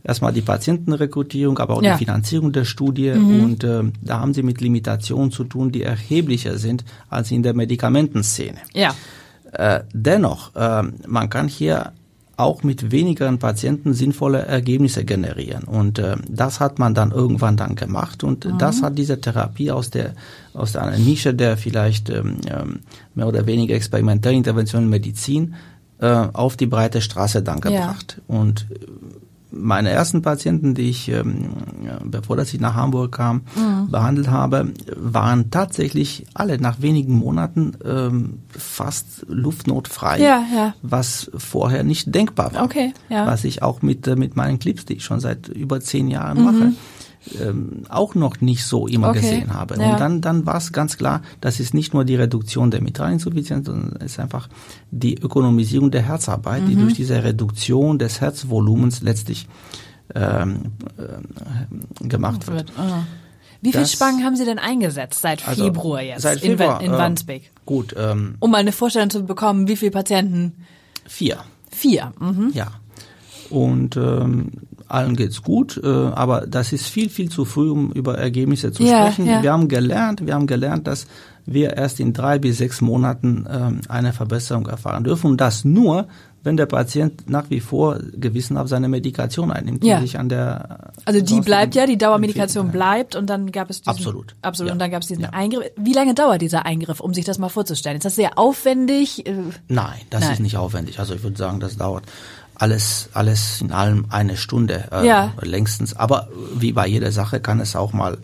erstmal 0.06 0.32
die 0.32 0.42
Patientenrekrutierung, 0.42 1.58
aber 1.58 1.74
auch 1.76 1.82
Ja. 1.82 1.92
die 1.96 2.04
Finanzierung 2.04 2.52
der 2.52 2.64
Studie 2.64 3.10
und 3.10 3.64
äh, 3.64 3.82
da 4.02 4.20
haben 4.20 4.34
sie 4.34 4.42
mit 4.42 4.60
Limitationen 4.60 5.30
zu 5.32 5.44
tun, 5.44 5.72
die 5.72 5.82
erheblicher 5.82 6.58
sind 6.58 6.84
als 7.10 7.30
in 7.30 7.42
der 7.42 7.54
Medikamentenszene. 7.54 8.58
Ja. 8.74 8.94
Äh, 9.52 9.80
dennoch, 9.92 10.54
äh, 10.54 10.82
man 11.06 11.28
kann 11.30 11.48
hier 11.48 11.92
auch 12.38 12.62
mit 12.62 12.90
wenigeren 12.92 13.38
Patienten 13.38 13.94
sinnvolle 13.94 14.40
Ergebnisse 14.44 15.06
generieren. 15.06 15.64
Und 15.64 15.98
äh, 15.98 16.16
das 16.28 16.60
hat 16.60 16.78
man 16.78 16.92
dann 16.94 17.10
irgendwann 17.10 17.56
dann 17.56 17.76
gemacht. 17.76 18.22
Und 18.24 18.46
das 18.58 18.82
hat 18.82 18.98
diese 18.98 19.18
Therapie 19.22 19.70
aus 19.70 19.88
der 19.88 20.12
aus 20.52 20.76
einer 20.76 20.98
Nische 20.98 21.32
der 21.32 21.56
vielleicht 21.56 22.10
ähm, 22.10 22.36
ähm, 22.46 22.80
mehr 23.14 23.26
oder 23.26 23.46
weniger 23.46 23.74
experimentellen 23.74 24.36
interventionellen 24.38 24.90
Medizin 24.90 25.54
äh, 25.98 26.06
auf 26.34 26.56
die 26.58 26.66
breite 26.66 27.00
Straße 27.00 27.42
dann 27.42 27.58
Ja. 27.64 27.70
gebracht. 27.70 28.20
Und 28.28 28.66
äh, 28.70 28.84
meine 29.58 29.90
ersten 29.90 30.22
Patienten, 30.22 30.74
die 30.74 30.90
ich, 30.90 31.08
ähm, 31.08 31.50
bevor 32.04 32.36
dass 32.36 32.52
ich 32.54 32.60
nach 32.60 32.74
Hamburg 32.74 33.12
kam, 33.12 33.42
Mhm. 33.56 33.90
behandelt 33.90 34.30
habe, 34.30 34.72
waren 34.96 35.50
tatsächlich 35.50 36.26
alle 36.34 36.58
nach 36.60 36.80
wenigen 36.82 37.14
Monaten 37.14 37.72
ähm, 37.84 38.38
fast 38.50 39.24
luftnotfrei, 39.28 40.20
Ja, 40.20 40.42
ja. 40.54 40.74
was 40.82 41.30
vorher 41.36 41.82
nicht 41.84 42.14
denkbar 42.14 42.52
war. 42.54 42.64
Okay, 42.64 42.92
ja. 43.08 43.26
Was 43.26 43.44
ich 43.44 43.62
auch 43.62 43.82
mit, 43.82 44.06
äh, 44.06 44.16
mit 44.16 44.36
meinen 44.36 44.58
Clips, 44.58 44.84
die 44.84 44.94
ich 44.94 45.04
schon 45.04 45.20
seit 45.20 45.48
über 45.48 45.80
zehn 45.80 46.08
Jahren 46.08 46.38
Mhm. 46.38 46.44
mache, 46.44 46.72
ähm, 47.40 47.82
auch 47.88 48.14
noch 48.14 48.40
nicht 48.40 48.64
so 48.64 48.86
immer 48.86 49.10
Okay, 49.10 49.20
gesehen 49.20 49.52
habe. 49.54 49.76
ja. 49.80 49.92
Und 49.92 50.00
dann, 50.00 50.20
dann 50.20 50.46
war 50.46 50.56
es 50.56 50.72
ganz 50.72 50.96
klar, 50.96 51.22
das 51.40 51.58
ist 51.60 51.74
nicht 51.74 51.92
nur 51.94 52.04
die 52.04 52.14
Reduktion 52.16 52.70
der 52.70 52.80
Mitralinsuffizienz, 52.82 53.66
sondern 53.66 53.96
es 54.00 54.12
ist 54.12 54.20
einfach 54.20 54.48
die 54.90 55.14
Ökonomisierung 55.18 55.90
der 55.90 56.02
Herzarbeit, 56.02 56.62
Mhm. 56.62 56.68
die 56.68 56.76
durch 56.76 56.94
diese 56.94 57.22
Reduktion 57.24 57.98
des 57.98 58.20
Herzvolumens 58.20 59.02
letztlich 59.02 59.48
ähm, 60.14 60.72
äh, 60.98 62.06
gemacht 62.08 62.46
wird. 62.46 62.68
Wird. 62.68 62.78
ah. 62.78 63.02
Wie 63.60 63.72
viele 63.72 63.82
Das- 63.82 63.92
Spangen 63.92 64.22
haben 64.24 64.36
Sie 64.36 64.44
denn 64.44 64.58
eingesetzt 64.60 65.20
seit 65.20 65.48
Also, 65.48 65.64
Februar 65.64 66.00
jetzt 66.02 66.22
Seit 66.22 66.42
in, 66.44 66.56
Februar, 66.56 66.78
Wa- 66.78 66.84
in 66.84 66.92
äh, 66.92 66.98
Wandsbek? 66.98 67.50
Gut, 67.64 67.94
ähm, 67.98 68.36
Um 68.38 68.50
mal 68.52 68.58
eine 68.58 68.70
Vorstellung 68.70 69.10
zu 69.10 69.24
bekommen, 69.24 69.66
wie 69.66 69.76
viele 69.76 69.90
Patienten? 69.90 70.52
vier. 71.06 71.38
Vier. 71.72 72.12
Mhm. 72.20 72.50
Ja. 72.54 72.68
Und 73.50 73.96
ähm, 73.96 74.52
allen 74.88 75.16
geht's 75.16 75.42
gut, 75.42 75.80
äh, 75.82 75.86
aber 75.88 76.46
das 76.46 76.72
ist 76.72 76.86
viel, 76.86 77.08
viel 77.10 77.28
zu 77.30 77.44
früh, 77.44 77.70
um 77.70 77.90
über 77.92 78.18
Ergebnisse 78.18 78.72
zu 78.72 78.82
Ja, 78.82 79.10
sprechen. 79.10 79.26
ja. 79.26 79.42
Wir 79.42 79.52
haben 79.52 79.68
gelernt, 79.68 80.24
wir 80.26 80.34
haben 80.34 80.46
gelernt, 80.46 80.86
dass 80.86 81.06
wir 81.44 81.76
erst 81.76 82.00
in 82.00 82.12
drei 82.12 82.38
bis 82.38 82.58
sechs 82.58 82.80
Monaten 82.80 83.46
ähm, 83.50 83.80
eine 83.88 84.12
Verbesserung 84.12 84.66
erfahren 84.66 85.04
dürfen. 85.04 85.30
Und 85.30 85.40
das 85.40 85.64
nur, 85.64 86.08
wenn 86.42 86.56
der 86.56 86.66
Patient 86.66 87.28
nach 87.30 87.50
wie 87.50 87.60
vor 87.60 87.98
gewissenhaft 88.14 88.68
seine 88.68 88.88
Medikation 88.88 89.50
einnimmt 89.52 89.84
Ja. 89.84 89.96
und 89.96 90.02
sich 90.02 90.18
an 90.18 90.28
der 90.28 90.90
Also 91.04 91.20
die 91.20 91.40
bleibt 91.40 91.74
ja, 91.76 91.86
die 91.86 91.98
Dauermedikation 91.98 92.70
bleibt 92.72 93.14
und 93.16 93.30
dann 93.30 93.50
gab 93.52 93.70
es 93.70 93.80
diesen, 93.80 93.90
Absolut. 93.90 94.34
absolut 94.42 94.68
Ja. 94.68 94.72
und 94.74 94.78
dann 94.80 94.90
gab 94.90 95.02
es 95.02 95.08
diesen 95.08 95.22
Ja. 95.24 95.30
Eingriff. 95.30 95.70
Wie 95.76 95.92
lange 95.92 96.14
dauert 96.14 96.42
dieser 96.42 96.66
Eingriff, 96.66 96.98
um 97.00 97.14
sich 97.14 97.24
das 97.24 97.38
mal 97.38 97.48
vorzustellen? 97.48 97.96
Ist 97.96 98.04
das 98.04 98.16
sehr 98.16 98.38
aufwendig? 98.38 99.26
Äh, 99.26 99.34
Nein, 99.68 100.00
das 100.10 100.22
Nein. 100.22 100.32
ist 100.34 100.40
nicht 100.40 100.56
aufwendig. 100.56 100.98
Also 100.98 101.14
ich 101.14 101.22
würde 101.22 101.36
sagen, 101.36 101.60
das 101.60 101.76
dauert 101.76 102.04
alles, 102.58 103.08
alles 103.12 103.60
in 103.60 103.72
allem 103.72 104.06
eine 104.10 104.36
Stunde 104.36 104.88
äh, 104.92 105.06
Ja. 105.06 105.32
längstens. 105.42 105.94
Aber 105.96 106.28
wie 106.54 106.72
bei 106.72 106.86
jeder 106.86 107.12
Sache 107.12 107.40
kann 107.40 107.60
es 107.60 107.76
auch 107.76 107.92
mal 107.92 108.18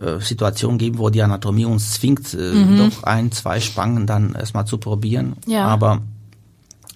äh, 0.00 0.18
Situationen 0.20 0.78
geben, 0.78 0.98
wo 0.98 1.10
die 1.10 1.22
Anatomie 1.22 1.64
uns 1.64 1.94
zwingt, 1.94 2.34
äh, 2.34 2.76
doch 2.76 3.02
ein, 3.04 3.32
zwei 3.32 3.60
Spangen 3.60 4.06
dann 4.06 4.34
erstmal 4.34 4.66
zu 4.66 4.78
probieren. 4.78 5.36
Mhm. 5.46 5.52
Ja. 5.52 5.66
Aber 5.66 6.00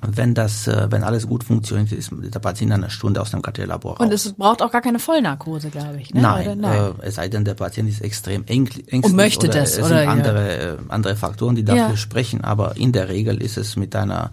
wenn 0.06 0.34
das, 0.34 0.66
äh, 0.66 0.88
wenn 0.90 1.02
alles 1.02 1.26
gut 1.26 1.44
funktioniert, 1.44 1.92
ist 1.92 2.10
der 2.12 2.38
Patient 2.38 2.72
eine 2.72 2.90
Stunde 2.90 3.20
aus 3.20 3.30
dem 3.30 3.40
raus. 3.40 3.96
Und 3.98 4.12
es 4.12 4.32
braucht 4.32 4.62
auch 4.62 4.70
gar 4.70 4.82
keine 4.82 4.98
Vollnarkose, 4.98 5.70
glaube 5.70 5.98
ich. 6.00 6.12
Ne? 6.12 6.20
Nein, 6.22 6.46
Oder? 6.46 6.56
Nein. 6.56 6.92
Äh, 7.00 7.06
es 7.06 7.14
sei 7.14 7.28
denn, 7.28 7.44
der 7.44 7.54
Patient 7.54 7.88
ist 7.88 8.02
extrem 8.02 8.44
eng, 8.46 8.66
ängstlich 8.66 9.04
Und 9.04 9.14
möchte 9.16 9.46
oder 9.48 9.60
das, 9.60 9.70
es 9.70 9.76
sind 9.76 9.84
oder, 9.86 10.04
ja. 10.04 10.10
andere, 10.10 10.58
äh, 10.58 10.76
andere 10.88 11.16
Faktoren, 11.16 11.54
die 11.54 11.64
dafür 11.64 11.90
Ja. 11.90 11.96
sprechen. 11.96 12.42
Aber 12.42 12.76
in 12.76 12.92
der 12.92 13.08
Regel 13.08 13.40
ist 13.42 13.56
es 13.56 13.76
mit 13.76 13.94
einer 13.96 14.30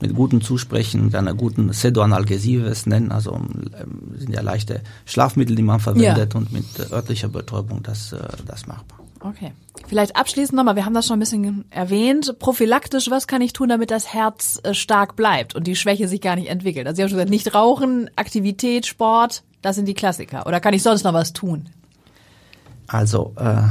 mit 0.00 0.14
gutem 0.14 0.40
Zusprechen, 0.40 1.06
mit 1.06 1.14
einer 1.14 1.34
guten 1.34 1.70
es 1.70 1.84
nennen, 2.86 3.12
also 3.12 3.34
ähm, 3.34 3.70
sind 4.16 4.32
ja 4.32 4.42
leichte 4.42 4.82
Schlafmittel, 5.04 5.56
die 5.56 5.62
man 5.62 5.80
verwendet 5.80 6.34
und 6.34 6.52
mit 6.52 6.64
äh, 6.78 6.92
örtlicher 6.92 7.28
Betäubung 7.28 7.82
das, 7.82 8.12
äh, 8.12 8.18
das 8.46 8.66
machbar. 8.66 8.98
Okay. 9.20 9.52
Vielleicht 9.86 10.16
abschließend 10.16 10.56
nochmal, 10.56 10.76
wir 10.76 10.84
haben 10.84 10.94
das 10.94 11.06
schon 11.06 11.16
ein 11.16 11.20
bisschen 11.20 11.64
erwähnt. 11.70 12.38
Prophylaktisch, 12.38 13.10
was 13.10 13.26
kann 13.26 13.40
ich 13.40 13.52
tun, 13.52 13.68
damit 13.68 13.90
das 13.90 14.12
Herz 14.12 14.60
äh, 14.62 14.74
stark 14.74 15.16
bleibt 15.16 15.54
und 15.54 15.66
die 15.66 15.76
Schwäche 15.76 16.08
sich 16.08 16.20
gar 16.20 16.36
nicht 16.36 16.48
entwickelt? 16.48 16.86
Also 16.86 16.96
Sie 16.96 17.02
haben 17.02 17.08
schon 17.08 17.16
gesagt, 17.16 17.30
nicht 17.30 17.54
rauchen, 17.54 18.10
Aktivität, 18.16 18.86
Sport, 18.86 19.42
das 19.62 19.76
sind 19.76 19.86
die 19.86 19.94
Klassiker. 19.94 20.46
Oder 20.46 20.60
kann 20.60 20.74
ich 20.74 20.82
sonst 20.82 21.04
noch 21.04 21.14
was 21.14 21.32
tun? 21.32 21.68
Also 22.86 23.32
äh, 23.36 23.62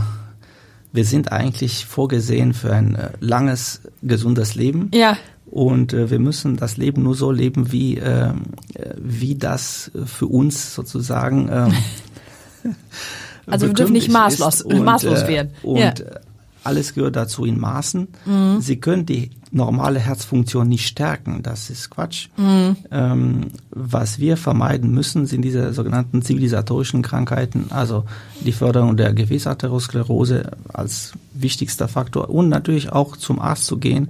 wir 0.91 1.05
sind 1.05 1.31
eigentlich 1.31 1.85
vorgesehen 1.85 2.53
für 2.53 2.73
ein 2.73 2.95
äh, 2.95 3.09
langes, 3.19 3.81
gesundes 4.01 4.55
Leben. 4.55 4.89
Ja. 4.93 5.17
Und 5.53 5.93
äh, 5.93 6.09
wir 6.09 6.17
müssen 6.17 6.57
das 6.57 6.77
Leben 6.77 7.03
nur 7.03 7.13
so 7.13 7.29
leben, 7.29 7.71
wie, 7.71 7.97
äh, 7.99 8.29
äh, 8.29 8.33
wie 8.97 9.35
das 9.35 9.91
äh, 9.93 10.07
für 10.07 10.25
uns 10.25 10.73
sozusagen. 10.73 11.47
ähm, 11.51 11.73
Also 13.45 13.67
wir 13.67 13.73
dürfen 13.73 13.93
nicht 13.93 14.09
maßlos- 14.09 14.63
und, 14.63 14.83
maßlos 14.83 15.23
äh, 15.23 15.27
werden. 15.27 15.51
Und 15.61 15.77
Ja. 15.77 15.89
äh, 15.89 16.19
alles 16.63 16.95
gehört 16.95 17.17
dazu 17.17 17.45
in 17.45 17.59
Maßen. 17.59 18.07
Mhm. 18.25 18.61
Sie 18.61 18.77
können 18.77 19.05
die 19.05 19.29
normale 19.51 19.99
Herzfunktion 19.99 20.67
nicht 20.67 20.87
stärken. 20.87 21.43
Das 21.43 21.69
ist 21.69 21.91
Quatsch. 21.91 22.29
Mhm. 22.37 22.77
Ähm, 22.89 23.41
was 23.69 24.17
wir 24.17 24.37
vermeiden 24.37 24.91
müssen, 24.91 25.27
sind 25.27 25.43
diese 25.43 25.71
sogenannten 25.73 26.23
zivilisatorischen 26.23 27.03
Krankheiten, 27.03 27.67
also 27.69 28.05
die 28.41 28.53
Förderung 28.53 28.97
der 28.97 29.13
Gefäßarteriosklerose 29.13 30.51
als 30.71 31.13
wichtigster 31.33 31.87
Faktor 31.87 32.29
und 32.31 32.49
natürlich 32.49 32.91
auch 32.91 33.17
zum 33.17 33.39
Arzt 33.39 33.65
zu 33.65 33.77
gehen 33.77 34.09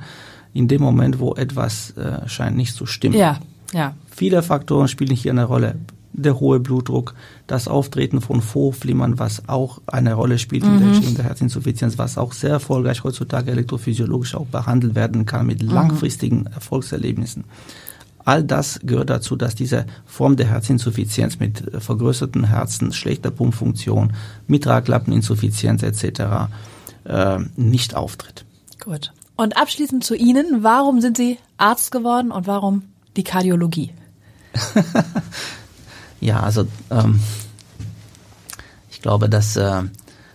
in 0.54 0.68
dem 0.68 0.82
Moment, 0.82 1.20
wo 1.20 1.34
etwas 1.34 1.92
äh, 1.92 2.28
scheint 2.28 2.58
nicht 2.58 2.76
zu 2.76 2.86
stimmen. 2.86 3.16
Ja, 3.16 3.40
ja. 3.74 3.96
Viele 4.10 4.44
Faktoren 4.44 4.88
spielen 4.88 5.16
hier 5.16 5.32
eine 5.32 5.46
Rolle. 5.46 5.76
Der 6.16 6.40
hohe 6.40 6.60
Blutdruck, 6.60 7.16
das 7.48 7.68
Auftreten 7.68 8.22
von 8.22 8.44
Vorflimmern, 8.44 9.18
was 9.18 9.50
auch 9.50 9.82
eine 9.88 10.14
Rolle 10.14 10.38
spielt 10.38 10.64
in 10.64 10.78
der 10.78 10.88
Entstehung 10.90 11.16
der 11.16 11.26
Herzinsuffizienz, 11.26 11.98
was 11.98 12.20
auch 12.20 12.34
sehr 12.34 12.52
erfolgreich 12.52 13.04
heutzutage 13.04 13.50
elektrophysiologisch 13.50 14.36
auch 14.36 14.46
behandelt 14.46 14.94
werden 14.94 15.26
kann 15.26 15.48
mit 15.48 15.64
langfristigen 15.64 16.46
Erfolgserlebnissen. 16.46 17.46
All 18.26 18.44
das 18.44 18.80
gehört 18.84 19.10
dazu, 19.10 19.36
dass 19.36 19.56
diese 19.56 19.86
Form 20.06 20.36
der 20.36 20.48
Herzinsuffizienz 20.48 21.40
mit 21.40 21.74
äh, 21.74 21.80
vergrößerten 21.80 22.46
Herzen, 22.46 22.94
schlechter 22.94 23.32
Pumpfunktion, 23.32 24.14
Mitralklappeninsuffizienz 24.48 25.84
etc. 25.84 26.22
Äh, 27.06 27.40
nicht 27.56 27.96
auftritt. 27.96 28.46
Gut. 28.84 29.12
Und 29.36 29.58
abschließend 29.58 30.04
zu 30.04 30.16
Ihnen. 30.16 30.64
Warum 30.64 31.02
sind 31.02 31.18
Sie 31.18 31.40
Arzt 31.58 31.92
geworden 31.92 32.32
und 32.32 32.48
warum 32.48 32.84
die 33.16 33.24
Kardiologie? 33.24 33.92
Ja, 36.24 36.40
also 36.40 36.66
ähm, 36.90 37.20
ich 38.90 39.02
glaube, 39.02 39.28
dass, 39.28 39.58
äh, 39.58 39.82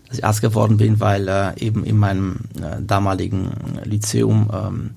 dass 0.06 0.18
ich 0.18 0.24
Arzt 0.24 0.42
geworden 0.42 0.76
bin, 0.76 1.00
weil 1.00 1.26
äh, 1.28 1.58
eben 1.58 1.82
in 1.82 1.96
meinem 1.96 2.40
äh, 2.56 2.82
damaligen 2.82 3.52
Lyzeum 3.84 4.50
ähm, 4.52 4.90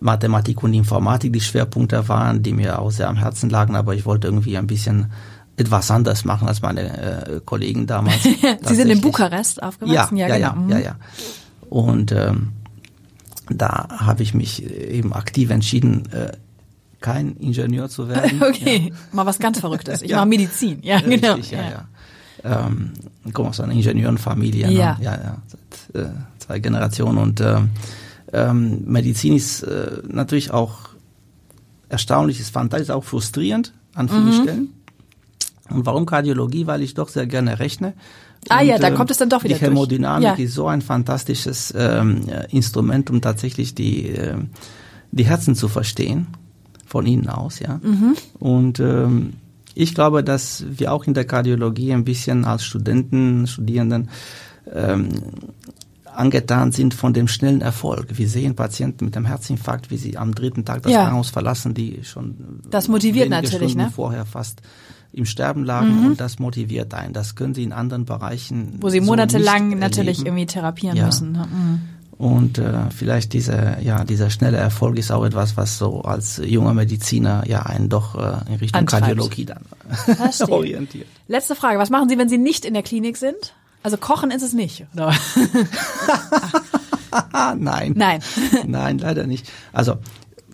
Mathematik 0.00 0.62
und 0.62 0.72
Informatik 0.72 1.32
die 1.32 1.40
Schwerpunkte 1.40 2.08
waren, 2.08 2.44
die 2.44 2.52
mir 2.52 2.78
auch 2.78 2.92
sehr 2.92 3.08
am 3.08 3.16
Herzen 3.16 3.50
lagen, 3.50 3.74
aber 3.74 3.96
ich 3.96 4.06
wollte 4.06 4.28
irgendwie 4.28 4.56
ein 4.56 4.68
bisschen 4.68 5.10
etwas 5.56 5.90
anders 5.90 6.24
machen 6.24 6.46
als 6.46 6.62
meine 6.62 7.26
äh, 7.26 7.40
Kollegen 7.44 7.88
damals. 7.88 8.22
Sie 8.62 8.74
sind 8.74 8.88
in. 8.88 9.00
Bukarest 9.00 9.60
aufgewachsen? 9.60 10.16
Ja, 10.16 10.28
ja, 10.28 10.36
ja, 10.36 10.50
genau. 10.52 10.70
ja, 10.70 10.78
ja. 10.78 10.96
Und 11.70 12.12
ähm, 12.12 12.52
da 13.50 13.88
habe 13.98 14.22
ich 14.22 14.34
mich 14.34 14.62
eben 14.64 15.12
aktiv 15.12 15.50
entschieden, 15.50 16.10
äh, 16.12 16.32
kein 17.00 17.36
Ingenieur 17.36 17.88
zu 17.88 18.08
werden. 18.08 18.40
Okay, 18.48 18.92
mal 19.12 19.26
was 19.26 19.38
ganz 19.38 19.60
Verrücktes. 19.60 20.02
Ich 20.02 20.10
Ja. 20.10 20.16
mache 20.18 20.28
Medizin. 20.28 20.78
Ja, 20.82 21.00
genau. 21.00 21.34
Richtig, 21.34 21.52
ja, 21.52 21.70
ja. 21.70 21.88
Ähm, 22.66 22.92
ich 23.24 23.32
komme 23.32 23.50
aus 23.50 23.60
einer 23.60 23.72
Ingenieurenfamilie, 23.72 24.70
Ja. 24.70 24.94
ne? 24.98 25.04
ja, 25.04 25.12
ja, 25.14 25.36
seit 25.92 26.04
äh, 26.04 26.08
zwei 26.38 26.58
Generationen 26.58 27.18
und 27.18 27.40
ähm, 27.40 27.70
ähm, 28.32 28.82
Medizin 28.86 29.34
ist 29.36 29.62
äh, 29.62 30.02
natürlich 30.08 30.50
auch 30.50 30.90
erstaunlich, 31.88 32.40
ist 32.40 32.50
fantastisch, 32.50 32.90
auch 32.90 33.04
frustrierend 33.04 33.72
an 33.94 34.08
vielen 34.08 34.26
Mhm. 34.26 34.42
Stellen. 34.42 34.68
Und 35.70 35.86
warum 35.86 36.06
Kardiologie? 36.06 36.66
Weil 36.66 36.82
ich 36.82 36.94
doch 36.94 37.08
sehr 37.08 37.26
gerne 37.26 37.58
rechne. 37.58 37.94
Ah 38.48 38.60
Und, 38.60 38.66
ja, 38.66 38.78
da 38.78 38.88
ähm, 38.88 38.94
kommt 38.94 39.10
es 39.10 39.18
dann 39.18 39.28
doch 39.28 39.44
wieder 39.44 39.56
Die 39.56 39.60
Hämodynamik 39.60 40.28
durch. 40.28 40.38
Ja. 40.38 40.44
ist 40.44 40.54
so 40.54 40.66
ein 40.66 40.82
fantastisches 40.82 41.74
ähm, 41.76 42.28
äh, 42.28 42.46
Instrument, 42.54 43.10
um 43.10 43.20
tatsächlich 43.20 43.74
die, 43.74 44.08
ähm, 44.08 44.50
die 45.12 45.24
Herzen 45.24 45.54
zu 45.54 45.68
verstehen, 45.68 46.28
von 46.86 47.06
innen 47.06 47.28
aus, 47.28 47.58
ja. 47.60 47.80
Mhm. 47.82 48.16
Und 48.38 48.80
ähm, 48.80 49.34
ich 49.74 49.94
glaube, 49.94 50.24
dass 50.24 50.64
wir 50.68 50.92
auch 50.92 51.04
in 51.04 51.14
der 51.14 51.24
Kardiologie 51.26 51.92
ein 51.92 52.04
bisschen 52.04 52.44
als 52.44 52.64
Studenten, 52.64 53.46
Studierenden 53.46 54.08
ähm, 54.72 55.08
angetan 56.16 56.72
sind 56.72 56.94
von 56.94 57.12
dem 57.12 57.28
schnellen 57.28 57.60
Erfolg. 57.60 58.06
Wir 58.16 58.28
sehen 58.28 58.56
Patienten 58.56 59.04
mit 59.04 59.16
einem 59.16 59.26
Herzinfarkt, 59.26 59.90
wie 59.90 59.98
sie 59.98 60.16
am 60.16 60.34
dritten 60.34 60.64
Tag 60.64 60.82
das 60.82 60.92
Ja. 60.92 61.00
Krankenhaus 61.02 61.30
verlassen, 61.30 61.74
die 61.74 62.00
schon 62.04 62.60
Das 62.70 62.88
motiviert 62.88 63.28
natürlich, 63.28 63.72
Stunden 63.72 63.78
ne? 63.88 63.92
vorher 63.94 64.24
fast 64.24 64.62
im 65.16 65.26
Sterben 65.26 65.64
lagen 65.64 66.06
und 66.06 66.20
das 66.20 66.38
motiviert 66.38 66.94
einen. 66.94 67.12
Das 67.12 67.34
können 67.34 67.54
sie 67.54 67.64
in 67.64 67.72
anderen 67.72 68.04
Bereichen 68.04 68.74
Wo 68.80 68.88
Sie 68.90 69.00
so 69.00 69.04
monatelang 69.06 69.68
nicht 69.68 69.78
natürlich 69.80 70.18
erleben. 70.18 70.36
irgendwie 70.38 70.46
therapieren 70.46 70.96
Ja. 70.96 71.06
müssen. 71.06 71.32
Mhm. 71.32 71.80
Und 72.18 72.56
äh, 72.58 72.72
vielleicht 72.96 73.34
dieser, 73.34 73.80
ja, 73.82 74.02
dieser 74.04 74.30
schnelle 74.30 74.56
Erfolg 74.56 74.96
ist 74.98 75.10
auch 75.10 75.24
etwas, 75.24 75.56
was 75.58 75.76
so 75.76 76.00
als 76.02 76.40
junger 76.42 76.72
Mediziner 76.72 77.44
ja 77.46 77.62
einen 77.64 77.90
doch 77.90 78.14
äh, 78.14 78.48
in 78.50 78.54
Richtung 78.56 78.78
Antreibt. 78.80 79.04
Kardiologie 79.04 79.44
dann 79.44 79.62
orientiert. 80.48 81.06
Letzte 81.28 81.54
Frage. 81.54 81.78
Was 81.78 81.90
machen 81.90 82.08
Sie, 82.08 82.16
wenn 82.16 82.28
Sie 82.30 82.38
nicht 82.38 82.64
in 82.64 82.72
der 82.74 82.82
Klinik 82.82 83.16
sind? 83.18 83.54
Also 83.82 83.98
kochen 83.98 84.30
ist 84.30 84.42
es 84.42 84.54
nicht. 84.54 84.86
Oder? 84.94 85.12
Nein. 87.58 87.92
Nein. 87.96 88.20
Nein, 88.66 88.98
leider 88.98 89.26
nicht. 89.26 89.50
Also, 89.72 89.96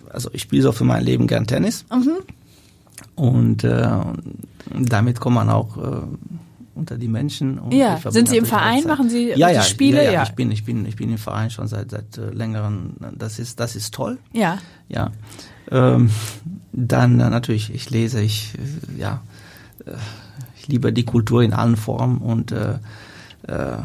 also 0.09 0.29
ich 0.33 0.41
spiele 0.41 0.63
so 0.63 0.71
für 0.71 0.83
mein 0.85 1.03
Leben 1.03 1.27
gern 1.27 1.47
Tennis. 1.47 1.85
Mhm. 1.91 2.11
Und 3.15 3.63
äh, 3.63 3.87
damit 4.71 5.19
kommt 5.19 5.35
man 5.35 5.49
auch 5.49 5.77
äh, 5.77 6.01
unter 6.75 6.97
die 6.97 7.07
Menschen. 7.07 7.59
Und 7.59 7.73
Ja. 7.73 7.99
Sind 8.09 8.29
Sie 8.29 8.37
im 8.37 8.45
Verein? 8.45 8.83
Machen 8.85 9.09
Sie 9.09 9.29
ja, 9.29 9.49
die 9.49 9.55
ja, 9.55 9.61
Spiele? 9.61 9.97
Ja, 9.97 10.03
ja, 10.03 10.11
Ja. 10.11 10.23
Ich 10.23 10.31
bin, 10.31 10.51
ich 10.51 10.63
bin, 10.65 10.85
ich 10.85 10.95
bin 10.95 11.09
im 11.11 11.17
Verein 11.17 11.51
schon 11.51 11.67
seit 11.67 11.91
seit 11.91 12.17
äh, 12.17 12.29
längeren. 12.31 12.95
Das 13.17 13.37
ist, 13.39 13.59
das 13.59 13.75
ist 13.75 13.93
toll. 13.93 14.17
Ja. 14.33 14.57
Ja. 14.89 15.11
Ähm, 15.71 16.09
dann 16.71 17.19
äh, 17.19 17.29
natürlich, 17.29 17.73
ich 17.73 17.89
lese, 17.89 18.21
ich 18.21 18.55
äh, 18.55 18.99
ja, 18.99 19.21
ich 20.57 20.67
liebe 20.67 20.91
die 20.93 21.03
Kultur 21.05 21.43
in 21.43 21.53
allen 21.53 21.75
Formen 21.77 22.17
und 22.19 22.51
äh, 22.51 22.75
äh, 23.47 23.77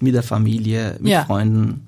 mit 0.00 0.14
der 0.14 0.22
Familie, 0.22 0.96
mit 1.00 1.12
Ja. 1.12 1.24
Freunden. 1.24 1.86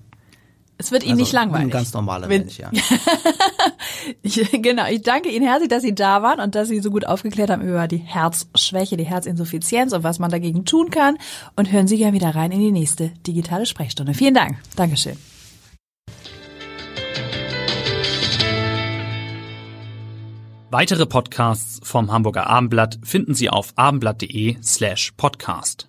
Es 0.79 0.91
wird 0.91 1.03
Ihnen 1.05 1.13
Also, 1.13 1.23
nicht 1.23 1.33
langweilig. 1.33 1.67
Ein 1.67 1.71
ganz 1.71 1.93
normaler 1.93 2.27
Mensch, 2.27 2.59
ja. 2.59 2.71
Ich, 4.23 4.51
genau, 4.63 4.87
ich 4.89 5.03
danke 5.03 5.31
Ihnen 5.31 5.47
herzlich, 5.47 5.69
dass 5.69 5.83
Sie 5.83 5.95
da 5.95 6.23
waren 6.23 6.41
und 6.41 6.55
dass 6.55 6.69
Sie 6.69 6.81
so 6.81 6.91
gut 6.91 7.07
aufgeklärt 7.07 7.51
haben 7.51 7.63
über 7.63 7.89
die 7.89 7.99
Herzschwäche, 7.99 8.97
die 8.97 9.05
Herzinsuffizienz 9.05 9.93
und 9.93 10.03
was 10.03 10.19
man 10.19 10.31
dagegen 10.31 10.65
tun 10.65 10.91
kann. 10.91 11.17
Und 11.57 11.73
hören 11.73 11.87
Sie 11.87 11.99
gerne 11.99 12.15
wieder 12.15 12.35
rein 12.35 12.53
in 12.53 12.61
die 12.61 12.73
nächste 12.73 13.11
digitale 13.27 13.67
Sprechstunde. 13.67 14.15
Vielen 14.15 14.35
Dank. 14.35 14.59
Dankeschön. 14.77 15.17
Weitere 20.71 21.07
Podcasts 21.07 21.79
vom 21.85 22.11
Hamburger 22.11 22.49
Abendblatt 22.49 22.99
finden 23.05 23.35
Sie 23.35 23.49
auf 23.49 23.73
abendblatt.de 23.77 24.57
slash 24.61 25.13
podcast. 25.17 25.89